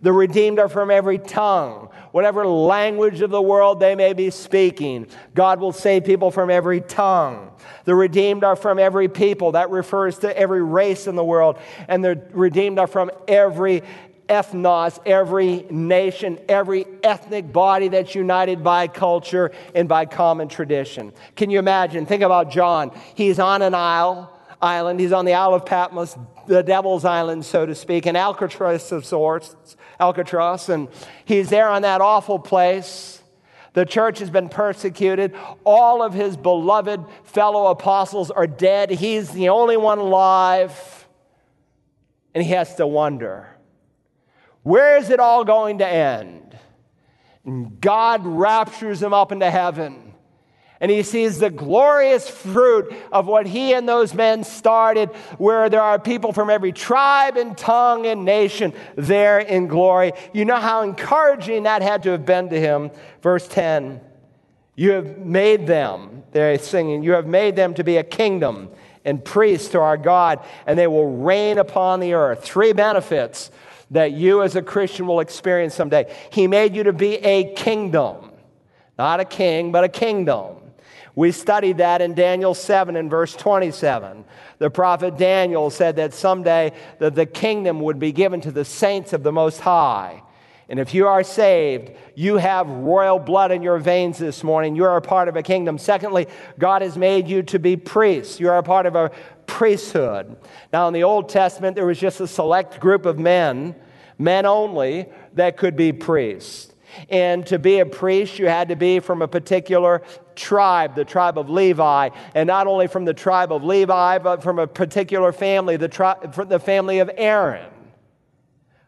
The 0.00 0.10
redeemed 0.10 0.58
are 0.58 0.70
from 0.70 0.90
every 0.90 1.18
tongue, 1.18 1.90
whatever 2.12 2.46
language 2.46 3.20
of 3.20 3.28
the 3.28 3.42
world 3.42 3.78
they 3.78 3.94
may 3.94 4.14
be 4.14 4.30
speaking. 4.30 5.08
God 5.34 5.60
will 5.60 5.70
save 5.70 6.04
people 6.04 6.30
from 6.30 6.48
every 6.48 6.80
tongue. 6.80 7.50
The 7.84 7.94
redeemed 7.94 8.42
are 8.42 8.56
from 8.56 8.78
every 8.78 9.08
people. 9.08 9.52
That 9.52 9.68
refers 9.68 10.18
to 10.20 10.36
every 10.36 10.62
race 10.62 11.06
in 11.06 11.14
the 11.14 11.24
world. 11.24 11.58
And 11.88 12.02
the 12.02 12.20
redeemed 12.32 12.78
are 12.78 12.86
from 12.86 13.10
every 13.28 13.82
ethnos, 14.32 14.98
every 15.04 15.66
nation, 15.70 16.38
every 16.48 16.86
ethnic 17.02 17.52
body 17.52 17.88
that's 17.88 18.14
united 18.14 18.64
by 18.64 18.88
culture 18.88 19.52
and 19.74 19.88
by 19.88 20.06
common 20.06 20.48
tradition. 20.48 21.12
Can 21.36 21.50
you 21.50 21.58
imagine? 21.58 22.06
Think 22.06 22.22
about 22.22 22.50
John. 22.50 22.90
He's 23.14 23.38
on 23.38 23.60
an 23.60 23.74
isle 23.74 24.32
island. 24.62 25.00
He's 25.00 25.12
on 25.12 25.24
the 25.24 25.34
Isle 25.34 25.54
of 25.54 25.66
Patmos, 25.66 26.16
the 26.46 26.62
devil's 26.62 27.04
island, 27.04 27.44
so 27.44 27.66
to 27.66 27.74
speak, 27.74 28.06
an 28.06 28.16
Alcatraz 28.16 28.92
of 28.92 29.04
sorts, 29.04 29.76
Alcatraz, 29.98 30.68
and 30.68 30.88
he's 31.24 31.50
there 31.50 31.68
on 31.68 31.82
that 31.82 32.00
awful 32.00 32.38
place. 32.38 33.20
The 33.74 33.84
church 33.84 34.18
has 34.20 34.30
been 34.30 34.48
persecuted. 34.48 35.34
All 35.64 36.02
of 36.02 36.14
his 36.14 36.36
beloved 36.36 37.04
fellow 37.24 37.68
apostles 37.68 38.30
are 38.30 38.46
dead. 38.46 38.90
He's 38.90 39.30
the 39.30 39.48
only 39.48 39.76
one 39.76 39.98
alive. 39.98 41.08
And 42.34 42.44
he 42.44 42.50
has 42.52 42.74
to 42.76 42.86
wonder 42.86 43.48
where 44.62 44.96
is 44.96 45.10
it 45.10 45.20
all 45.20 45.44
going 45.44 45.78
to 45.78 45.86
end? 45.86 46.56
And 47.44 47.80
God 47.80 48.24
raptures 48.24 49.02
him 49.02 49.12
up 49.12 49.32
into 49.32 49.50
heaven 49.50 50.12
and 50.82 50.90
he 50.90 51.04
sees 51.04 51.38
the 51.38 51.48
glorious 51.48 52.28
fruit 52.28 52.92
of 53.12 53.28
what 53.28 53.46
he 53.46 53.72
and 53.72 53.88
those 53.88 54.14
men 54.14 54.42
started, 54.42 55.10
where 55.38 55.70
there 55.70 55.80
are 55.80 55.96
people 55.96 56.32
from 56.32 56.50
every 56.50 56.72
tribe 56.72 57.36
and 57.36 57.56
tongue 57.56 58.04
and 58.04 58.24
nation 58.24 58.72
there 58.96 59.38
in 59.38 59.68
glory. 59.68 60.10
You 60.32 60.44
know 60.44 60.56
how 60.56 60.82
encouraging 60.82 61.62
that 61.62 61.82
had 61.82 62.02
to 62.02 62.10
have 62.10 62.26
been 62.26 62.48
to 62.48 62.58
him. 62.58 62.90
Verse 63.22 63.46
10 63.46 64.00
You 64.74 64.90
have 64.90 65.18
made 65.18 65.68
them, 65.68 66.24
they're 66.32 66.58
singing, 66.58 67.04
you 67.04 67.12
have 67.12 67.28
made 67.28 67.54
them 67.54 67.74
to 67.74 67.84
be 67.84 67.98
a 67.98 68.04
kingdom 68.04 68.68
and 69.04 69.24
priests 69.24 69.68
to 69.68 69.80
our 69.80 69.96
God, 69.96 70.44
and 70.66 70.76
they 70.76 70.88
will 70.88 71.16
reign 71.16 71.58
upon 71.58 72.00
the 72.00 72.14
earth. 72.14 72.42
Three 72.42 72.72
benefits 72.72 73.52
that 73.92 74.12
you 74.12 74.42
as 74.42 74.56
a 74.56 74.62
Christian 74.62 75.06
will 75.06 75.20
experience 75.20 75.74
someday. 75.74 76.12
He 76.30 76.46
made 76.46 76.74
you 76.74 76.82
to 76.84 76.92
be 76.92 77.14
a 77.16 77.54
kingdom, 77.54 78.32
not 78.98 79.20
a 79.20 79.24
king, 79.24 79.70
but 79.70 79.84
a 79.84 79.88
kingdom. 79.88 80.56
We 81.14 81.30
studied 81.30 81.78
that 81.78 82.00
in 82.00 82.14
Daniel 82.14 82.54
7 82.54 82.96
and 82.96 83.10
verse 83.10 83.36
27. 83.36 84.24
The 84.58 84.70
prophet 84.70 85.18
Daniel 85.18 85.68
said 85.68 85.96
that 85.96 86.14
someday 86.14 86.72
that 86.98 87.14
the 87.14 87.26
kingdom 87.26 87.80
would 87.80 87.98
be 87.98 88.12
given 88.12 88.40
to 88.42 88.50
the 88.50 88.64
saints 88.64 89.12
of 89.12 89.22
the 89.22 89.32
Most 89.32 89.60
High. 89.60 90.22
And 90.70 90.80
if 90.80 90.94
you 90.94 91.06
are 91.06 91.22
saved, 91.22 91.92
you 92.14 92.38
have 92.38 92.66
royal 92.66 93.18
blood 93.18 93.52
in 93.52 93.62
your 93.62 93.78
veins 93.78 94.16
this 94.16 94.42
morning. 94.42 94.74
You 94.74 94.84
are 94.84 94.96
a 94.96 95.02
part 95.02 95.28
of 95.28 95.36
a 95.36 95.42
kingdom. 95.42 95.76
Secondly, 95.76 96.28
God 96.58 96.80
has 96.80 96.96
made 96.96 97.28
you 97.28 97.42
to 97.42 97.58
be 97.58 97.76
priests. 97.76 98.40
You 98.40 98.48
are 98.48 98.56
a 98.56 98.62
part 98.62 98.86
of 98.86 98.94
a 98.94 99.10
priesthood. 99.52 100.34
Now, 100.72 100.88
in 100.88 100.94
the 100.94 101.02
Old 101.02 101.28
Testament, 101.28 101.76
there 101.76 101.84
was 101.84 101.98
just 101.98 102.20
a 102.20 102.26
select 102.26 102.80
group 102.80 103.04
of 103.04 103.18
men, 103.18 103.74
men 104.18 104.46
only, 104.46 105.06
that 105.34 105.58
could 105.58 105.76
be 105.76 105.92
priests. 105.92 106.72
And 107.10 107.46
to 107.46 107.58
be 107.58 107.80
a 107.80 107.86
priest, 107.86 108.38
you 108.38 108.48
had 108.48 108.70
to 108.70 108.76
be 108.76 108.98
from 108.98 109.20
a 109.20 109.28
particular 109.28 110.02
tribe, 110.34 110.94
the 110.94 111.04
tribe 111.04 111.36
of 111.36 111.50
Levi. 111.50 112.08
And 112.34 112.46
not 112.46 112.66
only 112.66 112.86
from 112.86 113.04
the 113.04 113.12
tribe 113.12 113.52
of 113.52 113.62
Levi, 113.62 114.18
but 114.18 114.42
from 114.42 114.58
a 114.58 114.66
particular 114.66 115.32
family, 115.32 115.76
the, 115.76 115.88
tri- 115.88 116.16
the 116.48 116.58
family 116.58 117.00
of 117.00 117.10
Aaron. 117.14 117.70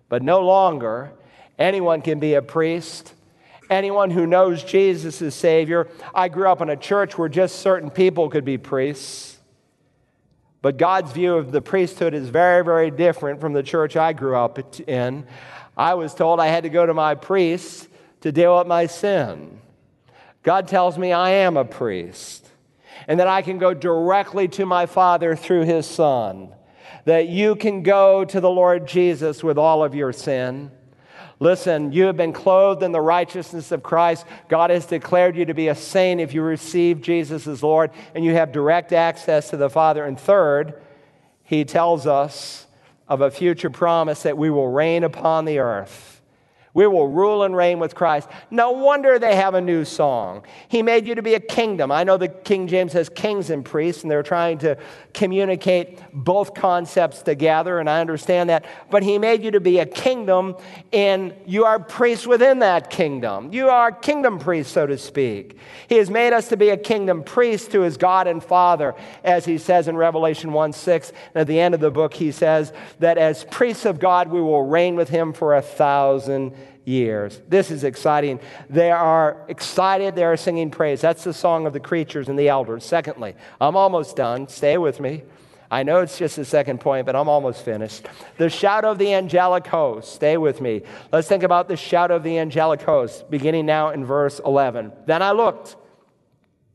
But 0.09 0.23
no 0.23 0.41
longer, 0.41 1.13
anyone 1.59 2.01
can 2.01 2.21
be 2.21 2.35
a 2.35 2.43
priest. 2.43 3.13
Anyone 3.69 4.11
who 4.11 4.27
knows 4.27 4.65
Jesus 4.65 5.21
as 5.21 5.35
Savior. 5.35 5.89
I 6.15 6.29
grew 6.29 6.49
up 6.49 6.63
in 6.63 6.71
a 6.71 6.77
church 6.77 7.19
where 7.19 7.29
just 7.29 7.57
certain 7.57 7.91
people 7.91 8.31
could 8.31 8.47
be 8.47 8.57
priests. 8.57 9.34
But 10.65 10.79
God's 10.79 11.13
view 11.13 11.35
of 11.35 11.53
the 11.53 11.61
priesthood 11.61 12.15
is 12.15 12.31
very, 12.31 12.65
very 12.65 12.91
different 12.91 13.39
from 13.39 13.53
the 13.53 13.63
church 13.63 13.99
I 13.99 14.15
grew 14.15 14.35
up 14.35 14.81
in. 14.89 15.27
I 15.77 15.93
was 15.93 16.15
told 16.15 16.41
I 16.41 16.47
had 16.47 16.63
to 16.63 16.71
go 16.71 16.87
to 16.87 16.95
my 16.95 17.17
priest 17.17 17.87
to 18.23 18.33
deal 18.33 18.57
with 18.57 18.67
my 18.67 18.87
sin. 18.87 19.61
God 20.43 20.67
tells 20.67 20.97
me 20.97 21.13
I 21.13 21.33
am 21.33 21.59
a 21.59 21.67
priest 21.67 22.49
and 23.07 23.21
that 23.21 23.27
I 23.27 23.43
can 23.43 23.59
go 23.59 23.75
directly 23.75 24.49
to 24.49 24.65
my 24.65 24.87
Father 24.87 25.37
through 25.37 25.65
His 25.65 25.85
Son, 25.87 26.55
that 27.05 27.29
you 27.29 27.57
can 27.57 27.83
go 27.83 28.25
to 28.25 28.41
the 28.41 28.49
Lord 28.49 28.89
Jesus 28.89 29.45
with 29.45 29.59
all 29.59 29.85
of 29.85 29.95
your 29.95 30.15
sin. 30.15 30.71
Listen, 31.45 31.93
you 31.93 32.05
have 32.05 32.17
been 32.17 32.33
clothed 32.33 32.83
in 32.83 32.91
the 32.91 33.03
righteousness 33.03 33.71
of 33.71 33.83
Christ. 33.83 34.25
God 34.49 34.71
has 34.71 34.87
declared 34.87 35.37
you 35.37 35.45
to 35.45 35.53
be 35.53 35.69
a 35.69 35.75
saint 35.75 36.19
if 36.19 36.33
you 36.33 36.41
receive 36.41 37.03
Jesus 37.03 37.47
as 37.47 37.63
Lord, 37.63 37.91
and 38.15 38.25
you 38.25 38.33
have 38.33 38.51
direct 38.51 38.95
access 38.95 39.51
to 39.51 39.59
the 39.59 39.69
Father. 39.69 40.07
And 40.07 40.19
third, 40.19 40.81
He 41.43 41.67
tells 41.67 42.07
us 42.07 42.67
of 43.07 43.21
a 43.21 43.31
future 43.31 43.69
promise 43.69 44.23
that 44.23 44.39
we 44.39 44.49
will 44.49 44.69
reign 44.69 45.05
upon 45.05 45.45
the 45.45 45.59
earth 45.59 46.14
we 46.75 46.89
will 46.89 47.07
rule 47.07 47.45
and 47.45 47.57
reign 47.57 47.79
with 47.79 47.95
Christ. 47.95 48.29
No 48.51 48.73
wonder 48.73 49.21
they 49.21 49.37
have 49.37 49.55
a 49.55 49.61
new 49.61 49.85
song. 49.85 50.43
He 50.69 50.83
made 50.83 51.07
you 51.07 51.15
to 51.15 51.23
be 51.23 51.35
a 51.35 51.41
kingdom. 51.41 51.93
I 51.93 52.03
know 52.03 52.17
the 52.17 52.27
King 52.27 52.67
James 52.67 52.93
has 52.95 53.09
kings 53.09 53.49
and 53.51 53.65
priests, 53.65 54.03
and 54.03 54.11
they're 54.11 54.25
trying 54.25 54.59
to 54.59 54.77
communicate 55.13 56.01
both 56.13 56.53
concepts 56.53 57.23
together, 57.23 57.79
and 57.79 57.89
I 57.89 58.01
understand 58.01 58.51
that. 58.51 58.65
But 58.91 59.05
He 59.05 59.19
made 59.19 59.45
you 59.45 59.53
to 59.53 59.61
be 59.61 59.79
a 59.79 59.87
kingdom, 59.87 60.57
and 60.93 61.33
you 61.47 61.65
are 61.65 61.79
priests 61.79 62.27
within 62.27 62.59
that 62.59 62.91
kingdom. 62.91 63.53
You 63.53 63.69
are 63.69 63.93
kingdom 63.93 64.41
priests, 64.41 64.73
so 64.73 64.85
to 64.85 64.99
speak. 64.99 65.57
He 65.89 65.97
has 65.99 66.11
made 66.11 66.33
us 66.33 66.49
to 66.49 66.57
be 66.57 66.71
a 66.71 66.77
kingdom 66.77 67.23
priest 67.23 67.71
to 67.71 67.83
His 67.83 67.97
God 67.97 68.27
and 68.27 68.43
Father, 68.43 68.97
as 69.23 69.45
He 69.45 69.59
says 69.59 69.87
in 69.87 69.97
Revelation 69.97 70.53
1 70.53 70.73
6. 70.73 71.11
And 71.11 71.43
at 71.43 71.47
the 71.47 71.61
end 71.61 71.75
of 71.75 71.81
the 71.81 71.93
book, 71.93 72.15
He 72.15 72.33
says 72.33 72.73
that 72.99 73.17
as 73.17 73.45
priests 73.45 73.85
of 73.85 74.01
God, 74.01 74.29
we 74.29 74.41
will 74.41 74.65
reign 74.65 74.97
with 74.97 75.09
Him 75.09 75.33
for 75.33 75.55
a 75.55 75.63
thousand 75.63 76.53
years. 76.85 77.41
This 77.49 77.71
is 77.71 77.85
exciting. 77.85 78.41
They 78.69 78.91
are 78.91 79.45
excited. 79.49 80.15
They 80.15 80.25
are 80.25 80.37
singing 80.37 80.71
praise. 80.71 81.01
That's 81.01 81.25
the 81.25 81.33
song 81.33 81.67
of 81.67 81.73
the 81.73 81.81
creatures 81.81 82.29
and 82.29 82.39
the 82.39 82.49
elders. 82.49 82.85
Secondly, 82.85 83.35
I'm 83.61 83.77
almost 83.77 84.17
done. 84.17 84.49
Stay 84.49 84.79
with 84.79 85.01
me. 85.01 85.23
I 85.71 85.83
know 85.83 86.01
it's 86.01 86.19
just 86.19 86.37
the 86.37 86.45
second 86.45 86.81
point, 86.81 87.07
but 87.07 87.17
I'm 87.17 87.29
almost 87.29 87.65
finished. 87.65 88.07
The 88.37 88.49
shout 88.49 88.85
of 88.85 88.99
the 88.99 89.13
angelic 89.15 89.67
host. 89.67 90.15
Stay 90.15 90.37
with 90.37 90.61
me. 90.61 90.83
Let's 91.11 91.27
think 91.27 91.43
about 91.43 91.69
the 91.69 91.77
shout 91.77 92.11
of 92.11 92.23
the 92.23 92.39
angelic 92.39 92.83
host, 92.83 93.29
beginning 93.31 93.67
now 93.67 93.91
in 93.91 94.05
verse 94.05 94.41
11. 94.45 94.93
Then 95.07 95.23
I 95.23 95.33
looked, 95.33 95.75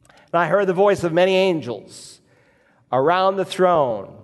and 0.10 0.42
I 0.42 0.48
heard 0.48 0.66
the 0.66 0.74
voice 0.74 1.04
of 1.04 1.14
many 1.14 1.36
angels 1.36 2.20
around 2.92 3.38
the 3.38 3.46
throne 3.46 4.19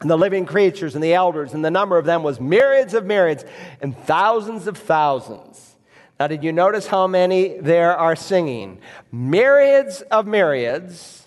and 0.00 0.08
the 0.08 0.16
living 0.16 0.46
creatures 0.46 0.94
and 0.94 1.02
the 1.02 1.14
elders, 1.14 1.54
and 1.54 1.64
the 1.64 1.70
number 1.70 1.98
of 1.98 2.04
them 2.04 2.22
was 2.22 2.40
myriads 2.40 2.94
of 2.94 3.04
myriads 3.04 3.44
and 3.80 3.96
thousands 3.96 4.66
of 4.66 4.76
thousands. 4.76 5.76
Now, 6.20 6.26
did 6.26 6.42
you 6.42 6.52
notice 6.52 6.86
how 6.86 7.06
many 7.06 7.58
there 7.58 7.96
are 7.96 8.16
singing? 8.16 8.78
Myriads 9.12 10.02
of 10.02 10.26
myriads 10.26 11.26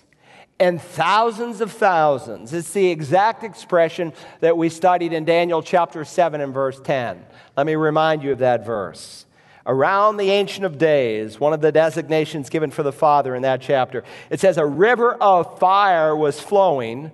and 0.60 0.80
thousands 0.80 1.60
of 1.60 1.72
thousands. 1.72 2.52
It's 2.52 2.72
the 2.72 2.88
exact 2.88 3.42
expression 3.42 4.12
that 4.40 4.56
we 4.56 4.68
studied 4.68 5.12
in 5.12 5.24
Daniel 5.24 5.62
chapter 5.62 6.04
7 6.04 6.40
and 6.40 6.52
verse 6.52 6.78
10. 6.80 7.24
Let 7.56 7.66
me 7.66 7.74
remind 7.74 8.22
you 8.22 8.32
of 8.32 8.38
that 8.38 8.64
verse. 8.64 9.26
Around 9.64 10.16
the 10.16 10.30
Ancient 10.30 10.66
of 10.66 10.76
Days, 10.76 11.40
one 11.40 11.52
of 11.52 11.60
the 11.60 11.72
designations 11.72 12.50
given 12.50 12.70
for 12.70 12.82
the 12.82 12.92
Father 12.92 13.34
in 13.34 13.42
that 13.42 13.60
chapter, 13.60 14.04
it 14.28 14.40
says, 14.40 14.58
A 14.58 14.66
river 14.66 15.14
of 15.14 15.58
fire 15.58 16.14
was 16.16 16.40
flowing 16.40 17.12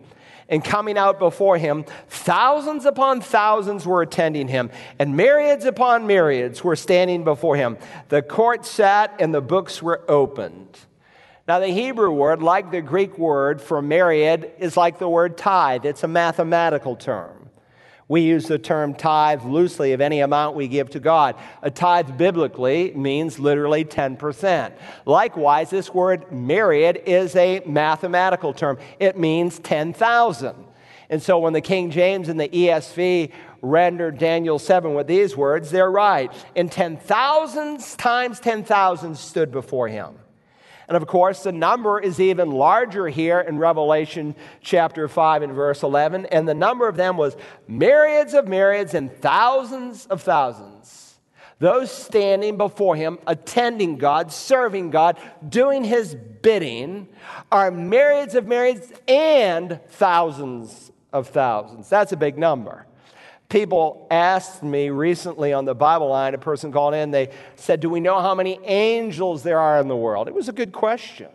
and 0.48 0.64
coming 0.64 0.96
out 0.96 1.18
before 1.18 1.58
him. 1.58 1.84
Thousands 2.08 2.84
upon 2.84 3.20
thousands 3.20 3.86
were 3.86 4.02
attending 4.02 4.48
him, 4.48 4.70
and 4.98 5.16
myriads 5.16 5.64
upon 5.64 6.06
myriads 6.06 6.64
were 6.64 6.76
standing 6.76 7.24
before 7.24 7.56
him. 7.56 7.78
The 8.08 8.22
court 8.22 8.64
sat, 8.64 9.14
and 9.18 9.34
the 9.34 9.40
books 9.40 9.82
were 9.82 10.02
opened. 10.08 10.78
Now, 11.46 11.60
the 11.60 11.68
Hebrew 11.68 12.10
word, 12.10 12.42
like 12.42 12.70
the 12.70 12.82
Greek 12.82 13.16
word 13.16 13.62
for 13.62 13.80
myriad, 13.80 14.52
is 14.58 14.76
like 14.76 14.98
the 14.98 15.08
word 15.08 15.38
tithe. 15.38 15.86
It's 15.86 16.02
a 16.02 16.08
mathematical 16.08 16.94
term. 16.94 17.37
We 18.08 18.22
use 18.22 18.46
the 18.46 18.58
term 18.58 18.94
tithe 18.94 19.44
loosely 19.44 19.92
of 19.92 20.00
any 20.00 20.20
amount 20.20 20.56
we 20.56 20.66
give 20.66 20.88
to 20.90 21.00
God. 21.00 21.36
A 21.60 21.70
tithe 21.70 22.16
biblically 22.16 22.92
means 22.94 23.38
literally 23.38 23.84
10%. 23.84 24.72
Likewise, 25.04 25.68
this 25.68 25.92
word 25.92 26.32
myriad 26.32 27.02
is 27.04 27.36
a 27.36 27.60
mathematical 27.66 28.54
term, 28.54 28.78
it 28.98 29.18
means 29.18 29.58
10,000. 29.58 30.56
And 31.10 31.22
so 31.22 31.38
when 31.38 31.52
the 31.52 31.60
King 31.60 31.90
James 31.90 32.28
and 32.28 32.40
the 32.40 32.48
ESV 32.48 33.32
rendered 33.60 34.18
Daniel 34.18 34.58
7 34.58 34.94
with 34.94 35.06
these 35.06 35.36
words, 35.36 35.70
they're 35.70 35.90
right. 35.90 36.32
And 36.56 36.70
10,000s 36.70 37.96
times 37.96 38.40
10,000 38.40 39.16
stood 39.16 39.50
before 39.50 39.88
him. 39.88 40.18
And 40.88 40.96
of 40.96 41.06
course, 41.06 41.42
the 41.42 41.52
number 41.52 42.00
is 42.00 42.18
even 42.18 42.50
larger 42.50 43.08
here 43.08 43.40
in 43.40 43.58
Revelation 43.58 44.34
chapter 44.62 45.06
5 45.06 45.42
and 45.42 45.52
verse 45.52 45.82
11. 45.82 46.26
And 46.26 46.48
the 46.48 46.54
number 46.54 46.88
of 46.88 46.96
them 46.96 47.18
was 47.18 47.36
myriads 47.68 48.32
of 48.32 48.48
myriads 48.48 48.94
and 48.94 49.12
thousands 49.12 50.06
of 50.06 50.22
thousands. 50.22 51.18
Those 51.58 51.90
standing 51.90 52.56
before 52.56 52.96
him, 52.96 53.18
attending 53.26 53.98
God, 53.98 54.32
serving 54.32 54.90
God, 54.90 55.18
doing 55.46 55.84
his 55.84 56.14
bidding, 56.14 57.08
are 57.52 57.70
myriads 57.70 58.34
of 58.34 58.46
myriads 58.46 58.92
and 59.06 59.80
thousands 59.88 60.90
of 61.12 61.28
thousands. 61.28 61.88
That's 61.88 62.12
a 62.12 62.16
big 62.16 62.38
number. 62.38 62.86
People 63.48 64.06
asked 64.10 64.62
me 64.62 64.90
recently 64.90 65.54
on 65.54 65.64
the 65.64 65.74
Bible 65.74 66.10
line, 66.10 66.34
a 66.34 66.38
person 66.38 66.70
called 66.70 66.92
in, 66.92 67.10
they 67.10 67.30
said, 67.56 67.80
Do 67.80 67.88
we 67.88 68.00
know 68.00 68.20
how 68.20 68.34
many 68.34 68.60
angels 68.64 69.42
there 69.42 69.58
are 69.58 69.80
in 69.80 69.88
the 69.88 69.96
world? 69.96 70.28
It 70.28 70.34
was 70.34 70.50
a 70.50 70.52
good 70.52 70.72
question. 70.72 71.28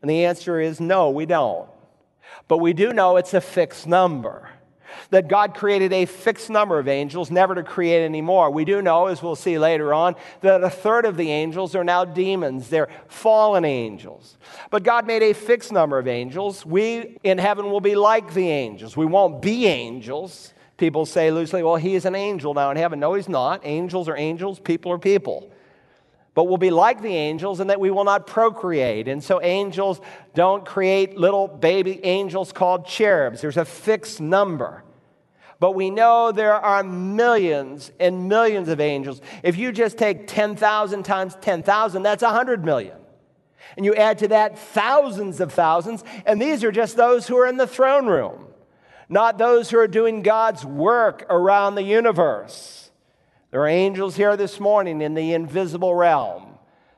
And 0.00 0.10
the 0.10 0.24
answer 0.24 0.58
is 0.58 0.80
no, 0.80 1.10
we 1.10 1.26
don't. 1.26 1.68
But 2.48 2.58
we 2.58 2.72
do 2.72 2.94
know 2.94 3.18
it's 3.18 3.34
a 3.34 3.42
fixed 3.42 3.86
number. 3.86 4.48
That 5.10 5.28
God 5.28 5.54
created 5.54 5.92
a 5.92 6.06
fixed 6.06 6.48
number 6.48 6.78
of 6.78 6.88
angels, 6.88 7.30
never 7.30 7.54
to 7.54 7.62
create 7.62 8.04
any 8.04 8.20
more. 8.20 8.50
We 8.50 8.64
do 8.64 8.80
know, 8.80 9.06
as 9.06 9.22
we'll 9.22 9.36
see 9.36 9.58
later 9.58 9.92
on, 9.92 10.16
that 10.40 10.62
a 10.62 10.70
third 10.70 11.04
of 11.04 11.16
the 11.16 11.30
angels 11.30 11.74
are 11.74 11.84
now 11.84 12.04
demons. 12.04 12.68
They're 12.68 12.88
fallen 13.08 13.64
angels. 13.64 14.36
But 14.70 14.82
God 14.82 15.06
made 15.06 15.22
a 15.22 15.32
fixed 15.34 15.72
number 15.72 15.98
of 15.98 16.08
angels. 16.08 16.64
We 16.64 17.18
in 17.22 17.38
heaven 17.38 17.70
will 17.70 17.80
be 17.80 17.94
like 17.94 18.32
the 18.32 18.48
angels. 18.48 18.96
We 18.96 19.06
won't 19.06 19.42
be 19.42 19.66
angels 19.66 20.52
People 20.82 21.06
say 21.06 21.30
loosely, 21.30 21.62
well, 21.62 21.76
he 21.76 21.94
is 21.94 22.06
an 22.06 22.16
angel 22.16 22.54
now 22.54 22.72
in 22.72 22.76
heaven. 22.76 22.98
No, 22.98 23.14
he's 23.14 23.28
not. 23.28 23.60
Angels 23.62 24.08
are 24.08 24.16
angels, 24.16 24.58
people 24.58 24.90
are 24.90 24.98
people. 24.98 25.48
But 26.34 26.48
we'll 26.48 26.56
be 26.56 26.72
like 26.72 27.00
the 27.00 27.14
angels 27.14 27.60
in 27.60 27.68
that 27.68 27.78
we 27.78 27.92
will 27.92 28.02
not 28.02 28.26
procreate. 28.26 29.06
And 29.06 29.22
so 29.22 29.40
angels 29.40 30.00
don't 30.34 30.66
create 30.66 31.16
little 31.16 31.46
baby 31.46 32.04
angels 32.04 32.50
called 32.50 32.84
cherubs. 32.84 33.40
There's 33.40 33.58
a 33.58 33.64
fixed 33.64 34.20
number. 34.20 34.82
But 35.60 35.76
we 35.76 35.88
know 35.88 36.32
there 36.32 36.54
are 36.54 36.82
millions 36.82 37.92
and 38.00 38.28
millions 38.28 38.66
of 38.66 38.80
angels. 38.80 39.20
If 39.44 39.56
you 39.56 39.70
just 39.70 39.96
take 39.98 40.26
10,000 40.26 41.04
times 41.04 41.36
10,000, 41.40 42.02
that's 42.02 42.24
100 42.24 42.64
million. 42.64 42.98
And 43.76 43.86
you 43.86 43.94
add 43.94 44.18
to 44.18 44.28
that 44.28 44.58
thousands 44.58 45.38
of 45.38 45.52
thousands, 45.52 46.02
and 46.26 46.42
these 46.42 46.64
are 46.64 46.72
just 46.72 46.96
those 46.96 47.28
who 47.28 47.38
are 47.38 47.46
in 47.46 47.56
the 47.56 47.68
throne 47.68 48.08
room 48.08 48.48
not 49.08 49.38
those 49.38 49.70
who 49.70 49.78
are 49.78 49.88
doing 49.88 50.22
God's 50.22 50.64
work 50.64 51.24
around 51.28 51.74
the 51.74 51.82
universe. 51.82 52.90
There 53.50 53.60
are 53.60 53.68
angels 53.68 54.16
here 54.16 54.36
this 54.36 54.58
morning 54.58 55.02
in 55.02 55.14
the 55.14 55.34
invisible 55.34 55.94
realm 55.94 56.52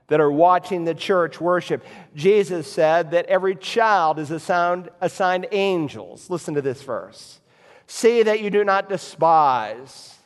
that 0.09 0.21
are 0.21 0.31
watching 0.31 0.85
the 0.85 0.95
church 0.95 1.40
worship. 1.40 1.85
Jesus 2.14 2.71
said 2.71 3.11
that 3.12 3.27
every 3.27 3.57
child 3.57 4.19
is 4.19 4.31
assigned, 4.31 4.90
assigned 5.01 5.47
angels. 5.51 6.31
Listen 6.31 6.55
to 6.55 6.62
this 6.62 6.83
verse. 6.83 7.40
See 7.87 8.23
that 8.23 8.40
you 8.40 8.51
do 8.51 8.64
not 8.64 8.88
despise 8.88 10.19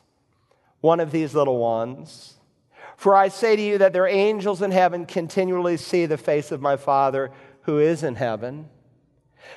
one 0.81 1.01
of 1.01 1.11
these 1.11 1.35
little 1.35 1.59
ones. 1.59 2.35
For 2.97 3.15
I 3.15 3.29
say 3.29 3.57
to 3.57 3.63
you 3.63 3.79
that 3.79 3.93
their 3.93 4.09
angels 4.09 4.61
in 4.61 4.73
heaven 4.73 5.07
continually 5.07 5.77
see 5.77 6.07
the 6.07 6.19
face 6.19 6.51
of 6.51 6.61
my 6.61 6.77
Father 6.77 7.31
who 7.63 7.79
is 7.79 8.03
in 8.03 8.17
heaven. 8.17 8.69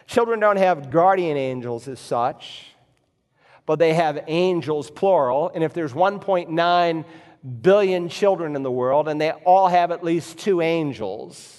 Children 0.08 0.40
don't 0.40 0.58
have 0.58 0.90
guardian 0.90 1.38
angels 1.38 1.88
as 1.88 2.00
such, 2.00 2.68
but 3.66 3.80
they 3.80 3.94
have 3.94 4.24
angels, 4.28 4.90
plural. 4.90 5.52
And 5.54 5.64
if 5.64 5.74
there's 5.74 5.94
1.9 5.94 7.06
billion 7.62 8.10
children 8.10 8.56
in 8.56 8.64
the 8.64 8.72
world 8.72 9.08
and 9.08 9.20
they 9.20 9.32
all 9.32 9.68
have 9.68 9.92
at 9.92 10.04
least 10.04 10.38
two 10.38 10.62
angels, 10.62 11.58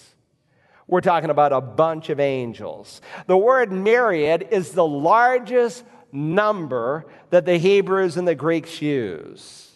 we're 0.86 1.00
talking 1.00 1.30
about 1.30 1.52
a 1.52 1.60
bunch 1.60 2.10
of 2.10 2.20
angels. 2.20 3.00
The 3.26 3.36
word 3.36 3.72
myriad 3.72 4.48
is 4.50 4.72
the 4.72 4.86
largest 4.86 5.84
number 6.12 7.06
that 7.30 7.46
the 7.46 7.56
Hebrews 7.56 8.16
and 8.16 8.28
the 8.28 8.34
Greeks 8.34 8.82
use. 8.82 9.70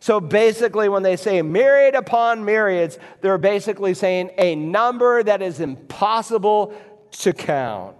So 0.00 0.20
basically, 0.20 0.88
when 0.88 1.02
they 1.02 1.16
say 1.16 1.40
myriad 1.42 1.94
upon 1.94 2.44
myriads, 2.44 2.98
they're 3.20 3.38
basically 3.38 3.94
saying 3.94 4.30
a 4.38 4.54
number 4.54 5.22
that 5.22 5.40
is 5.40 5.60
impossible 5.60 6.74
to 7.18 7.32
count. 7.32 7.96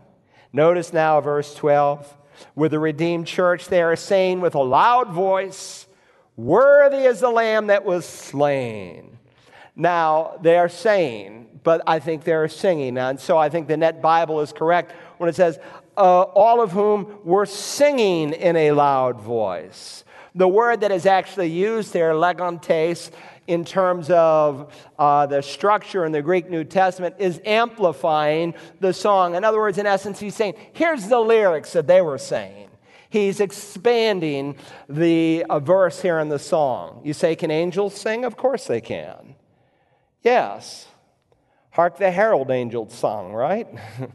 Notice 0.53 0.93
now 0.93 1.21
verse 1.21 1.55
12. 1.55 2.17
With 2.55 2.73
the 2.73 2.79
redeemed 2.79 3.27
church, 3.27 3.69
they 3.69 3.83
are 3.83 3.97
saying 3.97 4.41
with 4.41 4.55
a 4.55 4.63
loud 4.63 5.11
voice, 5.11 5.87
Worthy 6.37 6.99
is 6.99 7.21
the 7.21 7.31
lamb 7.31 7.69
that 7.69 7.85
was 7.85 8.05
slain. 8.05 9.19
Now, 9.75 10.39
they 10.43 10.57
are 10.57 10.69
saying, 10.69 11.61
but 11.63 11.83
I 11.87 11.99
think 11.99 12.25
they're 12.25 12.49
singing. 12.49 12.99
And 12.99 13.19
so 13.19 13.39
I 13.39 13.49
think 13.49 13.69
the 13.69 13.77
Net 13.77 14.03
Bible 14.03 14.41
is 14.41 14.53
correct 14.53 14.93
when 15.19 15.29
it 15.29 15.35
says, 15.35 15.59
uh, 15.97 16.23
all 16.23 16.61
of 16.61 16.73
whom 16.73 17.19
were 17.25 17.47
singing 17.47 18.33
in 18.33 18.57
a 18.57 18.73
loud 18.73 19.21
voice. 19.21 20.05
The 20.35 20.49
word 20.49 20.81
that 20.83 20.93
is 20.93 21.07
actually 21.07 21.49
used 21.49 21.93
there, 21.95 22.13
legontes, 22.13 23.11
in 23.47 23.65
terms 23.65 24.11
of 24.11 24.73
uh, 24.99 25.27
the 25.27 25.41
structure 25.41 26.05
in 26.05 26.13
the 26.13 26.23
Greek 26.23 26.51
New 26.51 26.65
Testament 26.65 27.17
is 27.19 27.41
amplifying 27.45 28.55
the 28.81 28.93
song. 28.93 29.35
In 29.35 29.45
other 29.45 29.59
words, 29.59 29.79
in 29.79 29.87
essence, 29.87 30.19
he's 30.19 30.35
saying, 30.35 30.55
here's 30.73 31.09
the 31.09 31.21
lyrics 31.21 31.73
that 31.73 31.87
they 31.87 32.01
were 32.01 32.19
saying. 32.19 32.69
He's 33.09 33.41
expanding 33.41 34.57
the 34.89 35.45
uh, 35.49 35.61
verse 35.61 36.03
here 36.03 36.19
in 36.19 36.29
the 36.29 36.39
song. 36.39 37.01
You 37.05 37.13
say, 37.13 37.37
can 37.37 37.51
angels 37.51 37.95
sing? 37.95 38.25
Of 38.25 38.37
course 38.37 38.67
they 38.67 38.81
can. 38.81 39.37
Yes. 40.23 40.87
Hark 41.71 41.99
the 41.99 42.11
herald 42.11 42.51
angels 42.51 42.93
song, 42.95 43.33
right? 43.33 43.69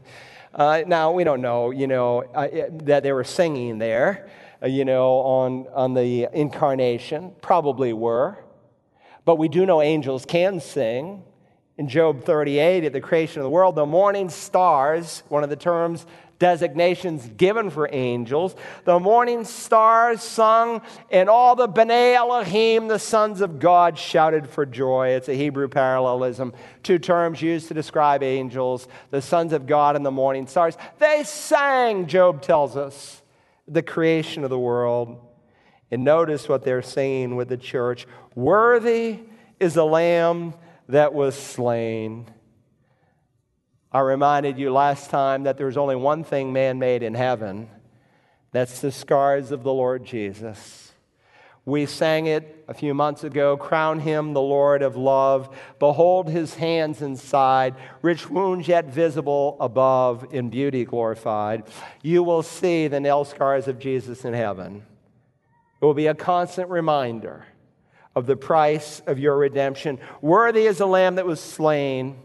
uh, 0.54 0.82
now, 0.86 1.12
we 1.12 1.24
don't 1.24 1.40
know, 1.40 1.70
you 1.70 1.86
know, 1.86 2.22
uh, 2.34 2.48
that 2.70 3.02
they 3.02 3.12
were 3.12 3.24
singing 3.24 3.78
there, 3.78 4.28
uh, 4.62 4.66
you 4.66 4.84
know, 4.84 5.14
on, 5.20 5.66
on 5.72 5.94
the 5.94 6.28
incarnation. 6.32 7.32
Probably 7.40 7.92
were. 7.92 8.36
But 9.24 9.36
we 9.36 9.48
do 9.48 9.66
know 9.66 9.82
angels 9.82 10.24
can 10.24 10.60
sing. 10.60 11.24
In 11.78 11.88
Job 11.88 12.24
38, 12.24 12.84
at 12.84 12.92
the 12.92 13.00
creation 13.00 13.40
of 13.40 13.44
the 13.44 13.50
world, 13.50 13.76
the 13.76 13.86
morning 13.86 14.28
stars, 14.28 15.22
one 15.28 15.42
of 15.42 15.48
the 15.48 15.56
terms, 15.56 16.04
designations 16.38 17.30
given 17.36 17.70
for 17.70 17.88
angels, 17.92 18.54
the 18.84 18.98
morning 18.98 19.44
stars 19.44 20.20
sung, 20.22 20.82
and 21.10 21.30
all 21.30 21.56
the 21.56 21.68
B'nai 21.68 22.14
Elohim, 22.14 22.88
the 22.88 22.98
sons 22.98 23.40
of 23.40 23.58
God, 23.58 23.96
shouted 23.96 24.48
for 24.48 24.66
joy. 24.66 25.10
It's 25.10 25.28
a 25.28 25.34
Hebrew 25.34 25.68
parallelism. 25.68 26.52
Two 26.82 26.98
terms 26.98 27.40
used 27.40 27.68
to 27.68 27.74
describe 27.74 28.22
angels, 28.22 28.86
the 29.10 29.22
sons 29.22 29.52
of 29.52 29.66
God 29.66 29.96
and 29.96 30.04
the 30.04 30.10
morning 30.10 30.46
stars. 30.46 30.76
They 30.98 31.22
sang, 31.24 32.06
Job 32.06 32.42
tells 32.42 32.76
us, 32.76 33.22
the 33.66 33.82
creation 33.82 34.44
of 34.44 34.50
the 34.50 34.58
world. 34.58 35.20
And 35.92 36.04
notice 36.04 36.48
what 36.48 36.64
they're 36.64 36.80
saying 36.82 37.36
with 37.36 37.48
the 37.48 37.58
church 37.58 38.06
Worthy 38.34 39.18
is 39.60 39.74
the 39.74 39.84
lamb 39.84 40.54
that 40.88 41.12
was 41.12 41.36
slain. 41.36 42.26
I 43.92 44.00
reminded 44.00 44.58
you 44.58 44.72
last 44.72 45.10
time 45.10 45.42
that 45.42 45.58
there's 45.58 45.76
only 45.76 45.96
one 45.96 46.24
thing 46.24 46.50
man 46.50 46.78
made 46.78 47.02
in 47.02 47.14
heaven 47.14 47.68
That's 48.52 48.80
the 48.80 48.90
scars 48.90 49.52
of 49.52 49.62
the 49.62 49.72
Lord 49.72 50.04
Jesus. 50.04 50.92
We 51.64 51.86
sang 51.86 52.26
it 52.26 52.64
a 52.66 52.74
few 52.74 52.94
months 52.94 53.22
ago 53.22 53.56
Crown 53.56 54.00
him 54.00 54.32
the 54.32 54.40
Lord 54.40 54.82
of 54.82 54.96
love. 54.96 55.54
Behold 55.78 56.28
his 56.28 56.54
hands 56.54 57.02
inside, 57.02 57.76
rich 58.00 58.30
wounds 58.30 58.66
yet 58.66 58.86
visible 58.86 59.58
above, 59.60 60.26
in 60.32 60.48
beauty 60.48 60.86
glorified. 60.86 61.64
You 62.02 62.22
will 62.22 62.42
see 62.42 62.88
the 62.88 62.98
nail 62.98 63.24
scars 63.24 63.68
of 63.68 63.78
Jesus 63.78 64.24
in 64.24 64.32
heaven. 64.32 64.84
It 65.82 65.84
will 65.84 65.94
be 65.94 66.06
a 66.06 66.14
constant 66.14 66.70
reminder 66.70 67.44
of 68.14 68.26
the 68.26 68.36
price 68.36 69.02
of 69.06 69.18
your 69.18 69.36
redemption. 69.36 69.98
Worthy 70.20 70.66
is 70.66 70.78
the 70.78 70.86
Lamb 70.86 71.16
that 71.16 71.26
was 71.26 71.40
slain 71.40 72.16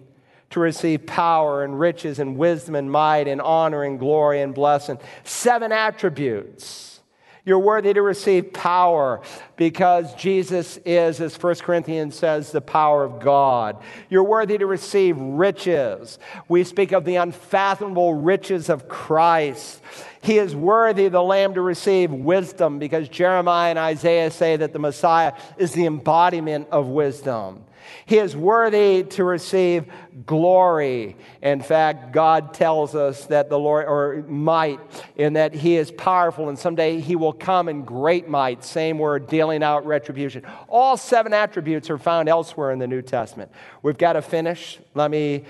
to 0.51 0.59
receive 0.59 1.07
power 1.07 1.63
and 1.63 1.79
riches 1.79 2.19
and 2.19 2.37
wisdom 2.37 2.75
and 2.75 2.91
might 2.91 3.27
and 3.27 3.41
honor 3.41 3.81
and 3.81 3.97
glory 3.97 4.41
and 4.41 4.53
blessing. 4.53 4.99
Seven 5.23 5.71
attributes. 5.71 6.99
You're 7.45 7.59
worthy 7.59 7.93
to 7.93 8.01
receive 8.01 8.51
power 8.51 9.21
because 9.55 10.13
Jesus 10.15 10.77
is, 10.83 11.21
as 11.21 11.41
1 11.41 11.55
Corinthians 11.55 12.13
says, 12.13 12.51
the 12.51 12.59
power 12.59 13.05
of 13.05 13.21
God. 13.21 13.81
You're 14.09 14.25
worthy 14.25 14.57
to 14.57 14.65
receive 14.65 15.17
riches. 15.17 16.19
We 16.49 16.65
speak 16.65 16.91
of 16.91 17.05
the 17.05 17.15
unfathomable 17.15 18.15
riches 18.15 18.69
of 18.69 18.89
Christ. 18.89 19.81
He 20.27 20.39
is 20.39 20.53
worthy, 20.53 21.07
the 21.07 21.23
Lamb, 21.23 21.53
to 21.53 21.61
receive 21.61 22.11
wisdom 22.11 22.79
because 22.79 23.07
Jeremiah 23.07 23.69
and 23.69 23.79
Isaiah 23.79 24.29
say 24.29 24.57
that 24.57 24.73
the 24.73 24.77
Messiah 24.77 25.31
is 25.57 25.71
the 25.71 25.85
embodiment 25.85 26.67
of 26.69 26.87
wisdom. 26.87 27.63
He 28.05 28.17
is 28.17 28.35
worthy 28.35 29.03
to 29.03 29.23
receive 29.23 29.85
glory. 30.25 31.15
In 31.41 31.61
fact, 31.61 32.11
God 32.11 32.53
tells 32.53 32.93
us 32.93 33.27
that 33.27 33.47
the 33.47 33.57
Lord, 33.57 33.85
or 33.87 34.25
might, 34.27 34.81
in 35.15 35.31
that 35.33 35.53
He 35.53 35.77
is 35.77 35.91
powerful 35.91 36.49
and 36.49 36.59
someday 36.59 36.99
He 36.99 37.15
will 37.15 37.31
come 37.31 37.69
in 37.69 37.85
great 37.85 38.27
might. 38.27 38.65
Same 38.65 38.99
word, 38.99 39.27
dealing 39.27 39.63
out 39.63 39.85
retribution. 39.85 40.43
All 40.67 40.97
seven 40.97 41.33
attributes 41.33 41.89
are 41.89 41.97
found 41.97 42.27
elsewhere 42.27 42.71
in 42.71 42.79
the 42.79 42.87
New 42.87 43.01
Testament. 43.01 43.49
We've 43.81 43.97
got 43.97 44.13
to 44.13 44.21
finish. 44.21 44.77
Let 44.93 45.09
me 45.09 45.45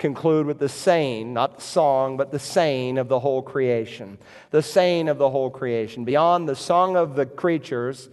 conclude 0.00 0.46
with 0.46 0.58
the 0.58 0.68
saying, 0.68 1.32
not 1.32 1.56
the 1.56 1.62
song, 1.62 2.16
but 2.16 2.32
the 2.32 2.38
saying 2.38 2.98
of 2.98 3.06
the 3.06 3.20
whole 3.20 3.42
creation. 3.42 4.18
The 4.50 4.62
saying 4.62 5.08
of 5.08 5.18
the 5.18 5.30
whole 5.30 5.50
creation. 5.50 6.04
Beyond 6.04 6.48
the 6.48 6.56
song 6.56 6.96
of 6.96 7.14
the 7.14 7.26
creatures, 7.26 8.08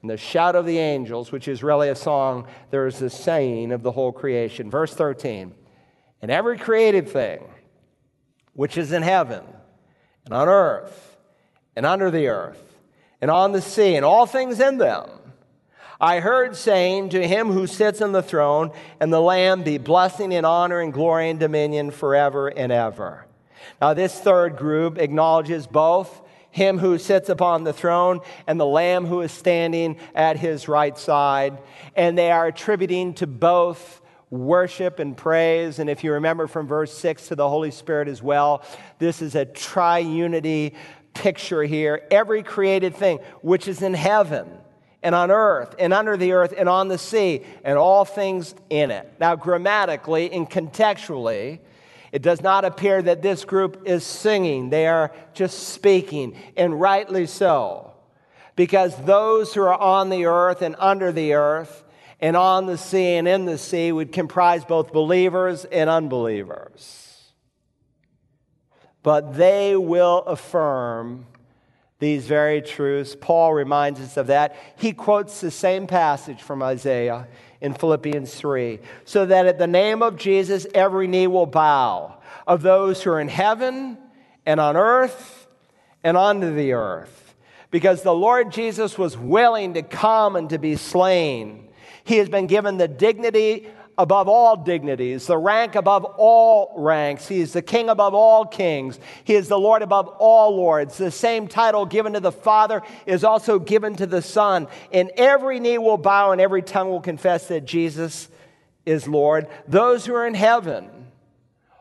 and 0.00 0.10
the 0.10 0.16
shout 0.16 0.56
of 0.56 0.66
the 0.66 0.78
angels, 0.78 1.30
which 1.30 1.48
is 1.48 1.62
really 1.62 1.88
a 1.88 1.94
song, 1.94 2.46
there 2.70 2.86
is 2.86 2.98
the 2.98 3.10
saying 3.10 3.72
of 3.72 3.82
the 3.82 3.92
whole 3.92 4.12
creation. 4.12 4.70
Verse 4.70 4.94
13 4.94 5.54
And 6.20 6.30
every 6.30 6.58
created 6.58 7.08
thing 7.08 7.44
which 8.54 8.76
is 8.76 8.92
in 8.92 9.02
heaven 9.02 9.44
and 10.24 10.34
on 10.34 10.48
earth 10.48 11.16
and 11.74 11.86
under 11.86 12.10
the 12.10 12.28
earth 12.28 12.62
and 13.20 13.30
on 13.30 13.52
the 13.52 13.62
sea 13.62 13.94
and 13.94 14.04
all 14.04 14.26
things 14.26 14.60
in 14.60 14.78
them, 14.78 15.08
I 16.02 16.18
heard 16.18 16.56
saying 16.56 17.10
to 17.10 17.24
him 17.24 17.46
who 17.46 17.68
sits 17.68 18.02
on 18.02 18.10
the 18.10 18.24
throne 18.24 18.72
and 18.98 19.12
the 19.12 19.20
Lamb 19.20 19.62
be 19.62 19.78
blessing 19.78 20.34
and 20.34 20.44
honor 20.44 20.80
and 20.80 20.92
glory 20.92 21.30
and 21.30 21.38
dominion 21.38 21.92
forever 21.92 22.48
and 22.48 22.72
ever. 22.72 23.24
Now, 23.80 23.94
this 23.94 24.18
third 24.18 24.56
group 24.56 24.98
acknowledges 24.98 25.68
both 25.68 26.20
him 26.50 26.78
who 26.78 26.98
sits 26.98 27.28
upon 27.28 27.62
the 27.62 27.72
throne 27.72 28.18
and 28.48 28.58
the 28.58 28.66
Lamb 28.66 29.06
who 29.06 29.20
is 29.20 29.30
standing 29.30 29.96
at 30.12 30.36
his 30.36 30.66
right 30.66 30.98
side. 30.98 31.58
And 31.94 32.18
they 32.18 32.32
are 32.32 32.48
attributing 32.48 33.14
to 33.14 33.28
both 33.28 34.00
worship 34.28 34.98
and 34.98 35.16
praise. 35.16 35.78
And 35.78 35.88
if 35.88 36.02
you 36.02 36.14
remember 36.14 36.48
from 36.48 36.66
verse 36.66 36.92
6 36.92 37.28
to 37.28 37.36
the 37.36 37.48
Holy 37.48 37.70
Spirit 37.70 38.08
as 38.08 38.20
well, 38.20 38.64
this 38.98 39.22
is 39.22 39.36
a 39.36 39.46
triunity 39.46 40.74
picture 41.14 41.62
here. 41.62 42.02
Every 42.10 42.42
created 42.42 42.96
thing 42.96 43.20
which 43.40 43.68
is 43.68 43.82
in 43.82 43.94
heaven 43.94 44.48
and 45.02 45.14
on 45.14 45.30
earth 45.30 45.74
and 45.78 45.92
under 45.92 46.16
the 46.16 46.32
earth 46.32 46.54
and 46.56 46.68
on 46.68 46.88
the 46.88 46.98
sea 46.98 47.42
and 47.64 47.76
all 47.76 48.04
things 48.04 48.54
in 48.70 48.90
it. 48.90 49.12
Now, 49.18 49.34
grammatically 49.36 50.30
and 50.32 50.48
contextually, 50.48 51.60
it 52.12 52.22
does 52.22 52.42
not 52.42 52.64
appear 52.64 53.00
that 53.02 53.22
this 53.22 53.44
group 53.44 53.82
is 53.86 54.04
singing, 54.04 54.70
they 54.70 54.86
are 54.86 55.12
just 55.34 55.68
speaking, 55.70 56.36
and 56.56 56.80
rightly 56.80 57.26
so. 57.26 57.94
Because 58.54 58.94
those 59.04 59.54
who 59.54 59.62
are 59.62 59.74
on 59.74 60.10
the 60.10 60.26
earth 60.26 60.60
and 60.60 60.76
under 60.78 61.10
the 61.10 61.32
earth 61.32 61.84
and 62.20 62.36
on 62.36 62.66
the 62.66 62.76
sea 62.76 63.14
and 63.14 63.26
in 63.26 63.46
the 63.46 63.56
sea 63.56 63.90
would 63.90 64.12
comprise 64.12 64.64
both 64.64 64.92
believers 64.92 65.64
and 65.64 65.88
unbelievers. 65.88 67.32
But 69.02 69.34
they 69.36 69.74
will 69.74 70.18
affirm 70.18 71.26
these 72.02 72.26
very 72.26 72.60
truths. 72.60 73.14
Paul 73.18 73.54
reminds 73.54 74.00
us 74.00 74.16
of 74.16 74.26
that. 74.26 74.56
He 74.74 74.92
quotes 74.92 75.40
the 75.40 75.52
same 75.52 75.86
passage 75.86 76.42
from 76.42 76.60
Isaiah 76.60 77.28
in 77.60 77.74
Philippians 77.74 78.34
3 78.34 78.80
so 79.04 79.24
that 79.24 79.46
at 79.46 79.58
the 79.58 79.68
name 79.68 80.02
of 80.02 80.16
Jesus, 80.16 80.66
every 80.74 81.06
knee 81.06 81.28
will 81.28 81.46
bow 81.46 82.18
of 82.44 82.62
those 82.62 83.00
who 83.00 83.12
are 83.12 83.20
in 83.20 83.28
heaven 83.28 83.98
and 84.44 84.58
on 84.58 84.76
earth 84.76 85.46
and 86.02 86.16
under 86.16 86.52
the 86.52 86.72
earth. 86.72 87.36
Because 87.70 88.02
the 88.02 88.12
Lord 88.12 88.50
Jesus 88.50 88.98
was 88.98 89.16
willing 89.16 89.74
to 89.74 89.82
come 89.82 90.34
and 90.34 90.50
to 90.50 90.58
be 90.58 90.74
slain. 90.74 91.68
He 92.02 92.16
has 92.16 92.28
been 92.28 92.48
given 92.48 92.78
the 92.78 92.88
dignity 92.88 93.68
above 93.98 94.28
all 94.28 94.56
dignities, 94.56 95.26
the 95.26 95.36
rank 95.36 95.74
above 95.74 96.04
all 96.04 96.72
ranks. 96.76 97.28
He 97.28 97.40
is 97.40 97.52
the 97.52 97.62
king 97.62 97.88
above 97.88 98.14
all 98.14 98.46
kings. 98.46 98.98
He 99.24 99.34
is 99.34 99.48
the 99.48 99.58
Lord 99.58 99.82
above 99.82 100.08
all 100.18 100.56
lords. 100.56 100.96
The 100.96 101.10
same 101.10 101.46
title 101.48 101.84
given 101.84 102.14
to 102.14 102.20
the 102.20 102.32
Father 102.32 102.82
is 103.06 103.24
also 103.24 103.58
given 103.58 103.96
to 103.96 104.06
the 104.06 104.22
Son. 104.22 104.68
And 104.92 105.10
every 105.16 105.60
knee 105.60 105.78
will 105.78 105.98
bow 105.98 106.32
and 106.32 106.40
every 106.40 106.62
tongue 106.62 106.88
will 106.88 107.00
confess 107.00 107.48
that 107.48 107.64
Jesus 107.64 108.28
is 108.86 109.06
Lord. 109.06 109.48
Those 109.68 110.06
who 110.06 110.14
are 110.14 110.26
in 110.26 110.34
heaven, 110.34 110.88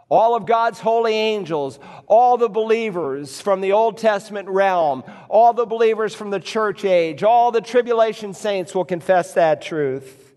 all 0.10 0.36
of 0.36 0.46
God's 0.46 0.82
holy 0.82 1.14
angels, 1.14 1.80
all 2.08 2.38
the 2.38 2.50
believers 2.50 3.40
from 3.40 3.62
the 3.62 3.72
Old 3.72 3.98
Testament 3.98 4.50
realm, 4.50 5.04
all 5.30 5.54
the 5.54 5.66
believers 5.66 6.14
from 6.14 6.30
the 6.30 6.40
church 6.42 6.84
age, 6.84 7.24
all 7.24 7.52
the 7.52 7.62
tribulation 7.62 8.34
saints 8.34 8.76
will 8.76 8.84
confess 8.84 9.34
that 9.36 9.62
truth 9.62 10.31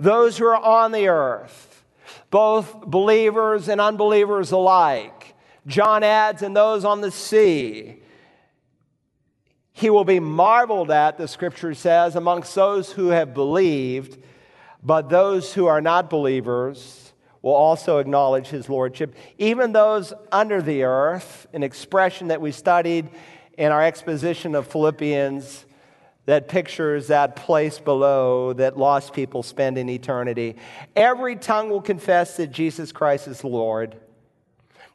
those 0.00 0.38
who 0.38 0.46
are 0.46 0.56
on 0.56 0.92
the 0.92 1.08
earth, 1.08 1.84
both 2.30 2.80
believers 2.86 3.68
and 3.68 3.80
unbelievers 3.80 4.50
alike. 4.50 5.34
John 5.66 6.02
adds, 6.02 6.42
and 6.42 6.56
those 6.56 6.84
on 6.84 7.00
the 7.00 7.10
sea. 7.10 8.02
He 9.72 9.90
will 9.90 10.04
be 10.04 10.20
marveled 10.20 10.90
at, 10.90 11.18
the 11.18 11.28
scripture 11.28 11.74
says, 11.74 12.16
amongst 12.16 12.54
those 12.54 12.92
who 12.92 13.08
have 13.08 13.34
believed, 13.34 14.22
but 14.82 15.10
those 15.10 15.52
who 15.52 15.66
are 15.66 15.80
not 15.80 16.08
believers 16.08 17.12
will 17.42 17.54
also 17.54 17.98
acknowledge 17.98 18.48
his 18.48 18.68
lordship. 18.68 19.14
Even 19.38 19.72
those 19.72 20.12
under 20.32 20.60
the 20.62 20.82
earth, 20.82 21.46
an 21.52 21.62
expression 21.62 22.28
that 22.28 22.40
we 22.40 22.52
studied 22.52 23.08
in 23.56 23.72
our 23.72 23.82
exposition 23.82 24.54
of 24.54 24.66
Philippians 24.66 25.66
that 26.26 26.48
pictures 26.48 27.08
that 27.08 27.36
place 27.36 27.78
below 27.78 28.52
that 28.52 28.78
lost 28.78 29.12
people 29.12 29.42
spend 29.42 29.78
in 29.78 29.88
eternity. 29.88 30.56
Every 30.94 31.36
tongue 31.36 31.70
will 31.70 31.80
confess 31.80 32.36
that 32.36 32.48
Jesus 32.48 32.92
Christ 32.92 33.26
is 33.26 33.42
Lord. 33.42 33.96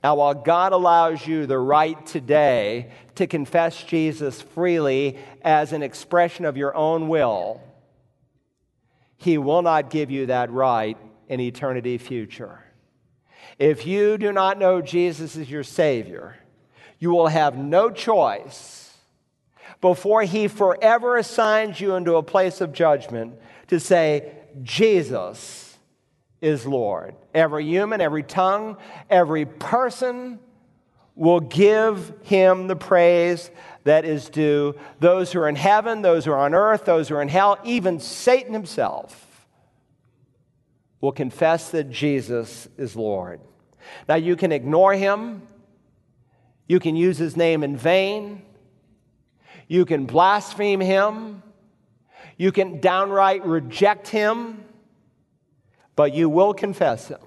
Now, 0.03 0.15
while 0.15 0.35
God 0.35 0.71
allows 0.71 1.25
you 1.25 1.47
the 1.47 1.57
right 1.57 2.05
today 2.05 2.91
to 3.15 3.25
confess 3.25 3.83
Jesus 3.83 4.39
freely 4.41 5.17
as 5.41 5.73
an 5.73 5.81
expression 5.81 6.45
of 6.45 6.57
your 6.57 6.75
own 6.75 7.07
will, 7.07 7.59
He 9.17 9.39
will 9.39 9.63
not 9.63 9.89
give 9.89 10.11
you 10.11 10.27
that 10.27 10.51
right 10.51 10.97
in 11.27 11.39
eternity 11.39 11.97
future. 11.97 12.63
If 13.57 13.87
you 13.87 14.17
do 14.17 14.31
not 14.31 14.59
know 14.59 14.81
Jesus 14.81 15.35
as 15.37 15.49
your 15.49 15.63
Savior, 15.63 16.35
you 16.99 17.09
will 17.09 17.27
have 17.27 17.57
no 17.57 17.89
choice 17.89 18.84
before 19.85 20.23
he 20.23 20.47
forever 20.47 21.15
assigns 21.15 21.79
you 21.79 21.93
into 21.93 22.15
a 22.15 22.23
place 22.23 22.59
of 22.59 22.73
judgment 22.73 23.35
to 23.67 23.79
say, 23.79 24.31
Jesus 24.63 25.77
is 26.41 26.65
Lord. 26.65 27.13
Every 27.35 27.65
human, 27.65 28.01
every 28.01 28.23
tongue, 28.23 28.77
every 29.11 29.45
person 29.45 30.39
will 31.13 31.39
give 31.39 32.11
him 32.23 32.65
the 32.65 32.75
praise 32.75 33.51
that 33.83 34.05
is 34.05 34.27
due. 34.27 34.73
Those 35.01 35.31
who 35.31 35.41
are 35.41 35.47
in 35.47 35.55
heaven, 35.55 36.01
those 36.01 36.25
who 36.25 36.31
are 36.31 36.39
on 36.39 36.55
earth, 36.55 36.85
those 36.85 37.09
who 37.09 37.15
are 37.17 37.21
in 37.21 37.29
hell, 37.29 37.59
even 37.63 37.99
Satan 37.99 38.53
himself 38.53 39.45
will 40.99 41.11
confess 41.11 41.69
that 41.69 41.91
Jesus 41.91 42.67
is 42.75 42.95
Lord. 42.95 43.39
Now, 44.09 44.15
you 44.15 44.35
can 44.35 44.51
ignore 44.51 44.95
him, 44.95 45.43
you 46.67 46.79
can 46.79 46.95
use 46.95 47.19
his 47.19 47.37
name 47.37 47.63
in 47.63 47.77
vain. 47.77 48.41
You 49.67 49.85
can 49.85 50.05
blaspheme 50.05 50.79
him. 50.79 51.41
You 52.37 52.51
can 52.51 52.79
downright 52.79 53.45
reject 53.45 54.09
him, 54.09 54.65
but 55.95 56.13
you 56.13 56.29
will 56.29 56.53
confess 56.53 57.07
him. 57.07 57.19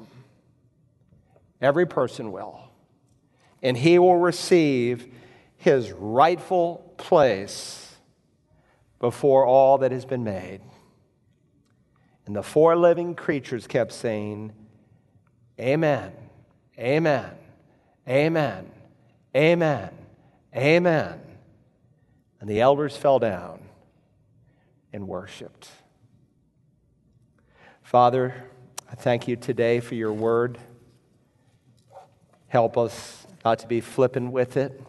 Every 1.60 1.86
person 1.86 2.30
will. 2.30 2.60
And 3.62 3.76
he 3.76 3.98
will 3.98 4.18
receive 4.18 5.12
his 5.56 5.90
rightful 5.92 6.94
place 6.96 7.96
before 9.00 9.44
all 9.44 9.78
that 9.78 9.92
has 9.92 10.04
been 10.04 10.24
made. 10.24 10.60
And 12.26 12.36
the 12.36 12.42
four 12.42 12.76
living 12.76 13.14
creatures 13.14 13.66
kept 13.66 13.92
saying, 13.92 14.52
Amen, 15.58 16.12
Amen, 16.78 17.30
Amen, 18.06 18.70
Amen, 19.34 19.90
Amen. 20.54 21.20
And 22.40 22.48
the 22.48 22.60
elders 22.60 22.96
fell 22.96 23.18
down 23.18 23.60
and 24.92 25.08
worshiped. 25.08 25.68
Father, 27.82 28.34
I 28.90 28.94
thank 28.94 29.28
you 29.28 29.36
today 29.36 29.80
for 29.80 29.94
your 29.94 30.12
word. 30.12 30.58
Help 32.48 32.78
us 32.78 33.26
not 33.44 33.58
to 33.60 33.66
be 33.66 33.80
flippant 33.80 34.32
with 34.32 34.56
it. 34.56 34.80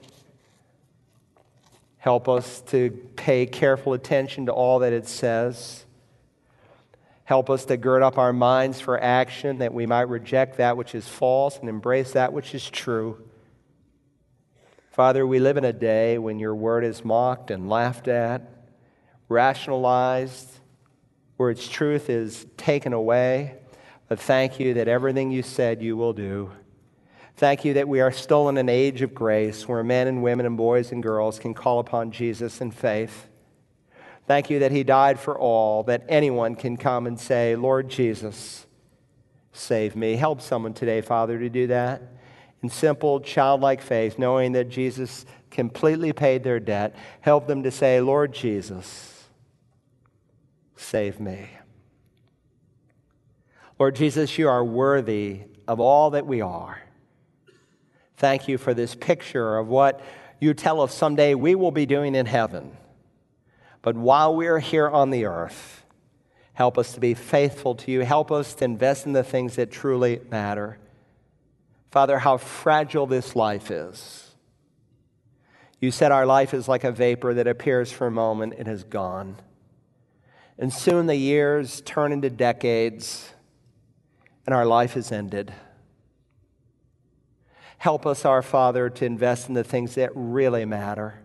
Help 1.98 2.30
us 2.30 2.62
to 2.62 2.92
pay 3.16 3.46
careful 3.46 3.94
attention 3.94 4.46
to 4.46 4.54
all 4.54 4.80
that 4.80 4.94
it 4.94 5.08
says. 5.08 5.86
Help 7.26 7.50
us 7.50 7.66
to 7.66 7.78
gird 7.78 8.02
up 8.02 8.18
our 8.18 8.34
minds 8.34 8.80
for 8.80 9.00
action 9.00 9.60
that 9.60 9.74
we 9.74 9.86
might 9.86 10.10
reject 10.10 10.58
that 10.58 10.78
which 10.78 10.96
is 10.96 11.08
false 11.08 11.60
and 11.60 11.70
embrace 11.70 12.14
that 12.14 12.34
which 12.34 12.56
is 12.56 12.70
true. 12.70 13.22
Father, 15.00 15.26
we 15.26 15.40
live 15.40 15.56
in 15.56 15.64
a 15.64 15.72
day 15.72 16.18
when 16.18 16.40
your 16.40 16.54
word 16.54 16.84
is 16.84 17.06
mocked 17.06 17.52
and 17.52 17.70
laughed 17.70 18.10
at, 18.10 18.42
rationalized, 19.30 20.60
where 21.38 21.50
its 21.50 21.70
truth 21.70 22.10
is 22.10 22.46
taken 22.58 22.92
away. 22.92 23.56
But 24.10 24.20
thank 24.20 24.60
you 24.60 24.74
that 24.74 24.90
everything 24.90 25.32
you 25.32 25.42
said 25.42 25.82
you 25.82 25.96
will 25.96 26.12
do. 26.12 26.52
Thank 27.38 27.64
you 27.64 27.76
that 27.76 27.88
we 27.88 28.02
are 28.02 28.12
still 28.12 28.50
in 28.50 28.58
an 28.58 28.68
age 28.68 29.02
of 29.02 29.16
grace 29.16 29.70
where 29.70 29.86
men 29.86 30.08
and 30.08 30.22
women 30.22 30.46
and 30.46 30.58
boys 30.58 30.92
and 30.92 31.02
girls 31.02 31.40
can 31.40 31.54
call 31.54 31.80
upon 31.80 32.12
Jesus 32.12 32.60
in 32.60 32.70
faith. 32.70 33.30
Thank 34.28 34.50
you 34.50 34.60
that 34.60 34.74
He 34.74 34.84
died 34.84 35.18
for 35.18 35.40
all, 35.40 35.84
that 35.84 36.04
anyone 36.10 36.56
can 36.56 36.76
come 36.76 37.08
and 37.08 37.18
say, 37.18 37.56
Lord 37.56 37.88
Jesus, 37.88 38.68
save 39.54 39.96
me. 39.96 40.18
Help 40.18 40.42
someone 40.42 40.74
today, 40.74 41.00
Father, 41.00 41.40
to 41.40 41.48
do 41.48 41.68
that 41.68 42.19
in 42.62 42.70
simple, 42.70 43.20
childlike 43.20 43.82
faith, 43.82 44.20
knowing 44.20 44.52
that 44.54 44.70
Jesus 44.70 45.26
completely 45.50 46.14
paid 46.14 46.44
their 46.44 46.60
debt. 46.60 46.96
Help 47.22 47.48
them 47.48 47.64
to 47.64 47.72
say, 47.72 48.02
Lord 48.02 48.34
Jesus, 48.34 49.26
save 50.76 51.20
me. 51.20 51.50
Lord 53.78 53.96
Jesus, 53.96 54.38
you 54.38 54.50
are 54.50 54.64
worthy 54.64 55.42
of 55.68 55.80
all 55.80 56.10
that 56.12 56.26
we 56.26 56.42
are. 56.42 56.82
Thank 58.18 58.50
you 58.50 58.58
for 58.58 58.74
this 58.74 58.96
picture 58.96 59.58
of 59.58 59.68
what 59.68 60.02
you 60.42 60.54
tell 60.54 60.82
us 60.82 60.94
someday 60.94 61.36
we 61.36 61.56
will 61.56 61.72
be 61.72 61.86
doing 61.86 62.16
in 62.16 62.26
heaven. 62.26 62.76
But 63.82 63.96
while 63.96 64.36
we're 64.36 64.60
here 64.60 64.90
on 64.90 65.10
the 65.10 65.26
earth, 65.26 65.86
help 66.54 66.78
us 66.78 66.92
to 66.94 67.00
be 67.00 67.14
faithful 67.14 67.76
to 67.76 67.92
you. 67.92 68.02
Help 68.02 68.32
us 68.32 68.54
to 68.56 68.66
invest 68.66 69.06
in 69.06 69.14
the 69.14 69.24
things 69.24 69.56
that 69.56 69.72
truly 69.72 70.20
matter. 70.30 70.78
Father, 71.92 72.20
how 72.20 72.38
fragile 72.38 73.08
this 73.08 73.36
life 73.36 73.72
is. 73.72 74.30
You 75.80 75.92
said 75.92 76.12
our 76.12 76.26
life 76.26 76.54
is 76.54 76.68
like 76.68 76.84
a 76.84 76.92
vapor 76.92 77.34
that 77.34 77.48
appears 77.48 77.92
for 77.92 78.08
a 78.08 78.12
moment 78.12 78.54
and 78.58 78.68
is 78.68 78.84
gone. 78.84 79.38
And 80.58 80.74
soon 80.74 81.08
the 81.08 81.16
years 81.16 81.82
turn 81.82 82.12
into 82.12 82.30
decades 82.30 83.34
and 84.46 84.54
our 84.54 84.66
life 84.66 84.98
is 84.98 85.12
ended. 85.12 85.54
Help 87.78 88.06
us, 88.06 88.26
our 88.26 88.42
Father, 88.42 88.90
to 88.90 89.06
invest 89.06 89.48
in 89.48 89.54
the 89.54 89.64
things 89.64 89.96
that 89.96 90.12
really 90.14 90.66
matter, 90.66 91.22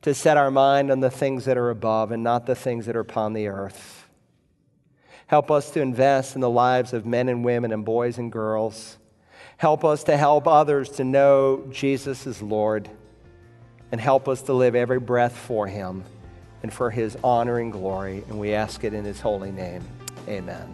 to 0.00 0.14
set 0.14 0.38
our 0.38 0.50
mind 0.50 0.90
on 0.90 1.00
the 1.00 1.10
things 1.10 1.44
that 1.44 1.58
are 1.58 1.68
above 1.68 2.12
and 2.12 2.22
not 2.22 2.46
the 2.46 2.54
things 2.54 2.86
that 2.86 2.96
are 2.96 3.00
upon 3.00 3.34
the 3.34 3.46
earth. 3.46 4.08
Help 5.26 5.50
us 5.50 5.70
to 5.72 5.82
invest 5.82 6.34
in 6.34 6.40
the 6.40 6.48
lives 6.48 6.94
of 6.94 7.04
men 7.04 7.28
and 7.28 7.44
women 7.44 7.72
and 7.72 7.84
boys 7.84 8.16
and 8.16 8.32
girls. 8.32 8.96
Help 9.62 9.84
us 9.84 10.02
to 10.02 10.16
help 10.16 10.48
others 10.48 10.88
to 10.88 11.04
know 11.04 11.64
Jesus 11.70 12.26
is 12.26 12.42
Lord. 12.42 12.90
And 13.92 14.00
help 14.00 14.26
us 14.26 14.42
to 14.42 14.52
live 14.52 14.74
every 14.74 14.98
breath 14.98 15.36
for 15.36 15.68
Him 15.68 16.02
and 16.64 16.72
for 16.72 16.90
His 16.90 17.16
honor 17.22 17.60
and 17.60 17.70
glory. 17.70 18.24
And 18.28 18.40
we 18.40 18.54
ask 18.54 18.82
it 18.82 18.92
in 18.92 19.04
His 19.04 19.20
holy 19.20 19.52
name. 19.52 19.84
Amen. 20.26 20.72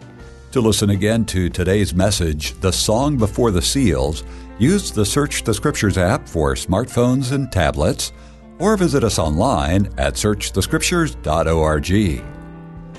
To 0.53 0.59
listen 0.59 0.89
again 0.89 1.23
to 1.25 1.49
today's 1.49 1.93
message, 1.93 2.59
The 2.61 2.71
Song 2.71 3.15
Before 3.15 3.51
the 3.51 3.61
Seals, 3.61 4.23
use 4.57 4.89
the 4.91 5.05
Search 5.05 5.43
the 5.43 5.53
Scriptures 5.53 5.99
app 5.99 6.27
for 6.27 6.55
smartphones 6.55 7.31
and 7.31 7.51
tablets, 7.51 8.11
or 8.57 8.75
visit 8.75 9.03
us 9.03 9.19
online 9.19 9.93
at 9.99 10.15
searchthescriptures.org. 10.15 11.89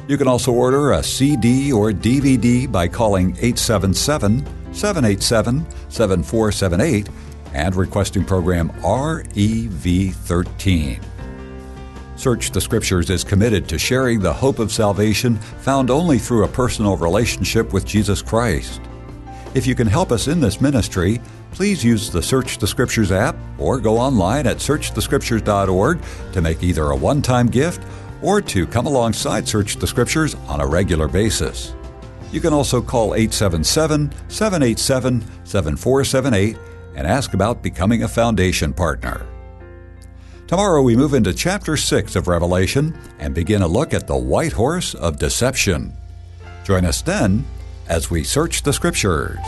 You 0.08 0.16
can 0.16 0.28
also 0.28 0.52
order 0.52 0.92
a 0.92 1.02
CD 1.02 1.72
or 1.72 1.90
DVD 1.90 2.70
by 2.70 2.86
calling 2.86 3.30
877 3.40 4.59
787 4.72 5.66
7478 5.88 7.08
and 7.54 7.74
requesting 7.74 8.24
program 8.24 8.70
REV13. 8.80 11.02
Search 12.16 12.50
the 12.50 12.60
Scriptures 12.60 13.08
is 13.08 13.24
committed 13.24 13.66
to 13.68 13.78
sharing 13.78 14.20
the 14.20 14.32
hope 14.32 14.58
of 14.58 14.70
salvation 14.70 15.36
found 15.36 15.90
only 15.90 16.18
through 16.18 16.44
a 16.44 16.48
personal 16.48 16.96
relationship 16.96 17.72
with 17.72 17.86
Jesus 17.86 18.20
Christ. 18.20 18.80
If 19.54 19.66
you 19.66 19.74
can 19.74 19.86
help 19.86 20.12
us 20.12 20.28
in 20.28 20.38
this 20.38 20.60
ministry, 20.60 21.20
please 21.52 21.82
use 21.82 22.10
the 22.10 22.22
Search 22.22 22.58
the 22.58 22.66
Scriptures 22.66 23.10
app 23.10 23.36
or 23.58 23.80
go 23.80 23.96
online 23.96 24.46
at 24.46 24.58
searchthescriptures.org 24.58 26.00
to 26.32 26.40
make 26.40 26.62
either 26.62 26.90
a 26.90 26.96
one 26.96 27.22
time 27.22 27.46
gift 27.46 27.82
or 28.22 28.42
to 28.42 28.66
come 28.66 28.86
alongside 28.86 29.48
Search 29.48 29.76
the 29.76 29.86
Scriptures 29.86 30.34
on 30.46 30.60
a 30.60 30.66
regular 30.66 31.08
basis. 31.08 31.74
You 32.32 32.40
can 32.40 32.52
also 32.52 32.80
call 32.80 33.14
877 33.14 34.12
787 34.28 35.20
7478 35.44 36.56
and 36.94 37.06
ask 37.06 37.34
about 37.34 37.62
becoming 37.62 38.02
a 38.02 38.08
foundation 38.08 38.72
partner. 38.72 39.26
Tomorrow 40.46 40.82
we 40.82 40.96
move 40.96 41.14
into 41.14 41.32
chapter 41.32 41.76
6 41.76 42.16
of 42.16 42.28
Revelation 42.28 42.98
and 43.18 43.34
begin 43.34 43.62
a 43.62 43.68
look 43.68 43.94
at 43.94 44.06
the 44.06 44.16
white 44.16 44.52
horse 44.52 44.94
of 44.94 45.18
deception. 45.18 45.96
Join 46.64 46.84
us 46.84 47.02
then 47.02 47.44
as 47.88 48.10
we 48.10 48.24
search 48.24 48.62
the 48.62 48.72
scriptures. 48.72 49.38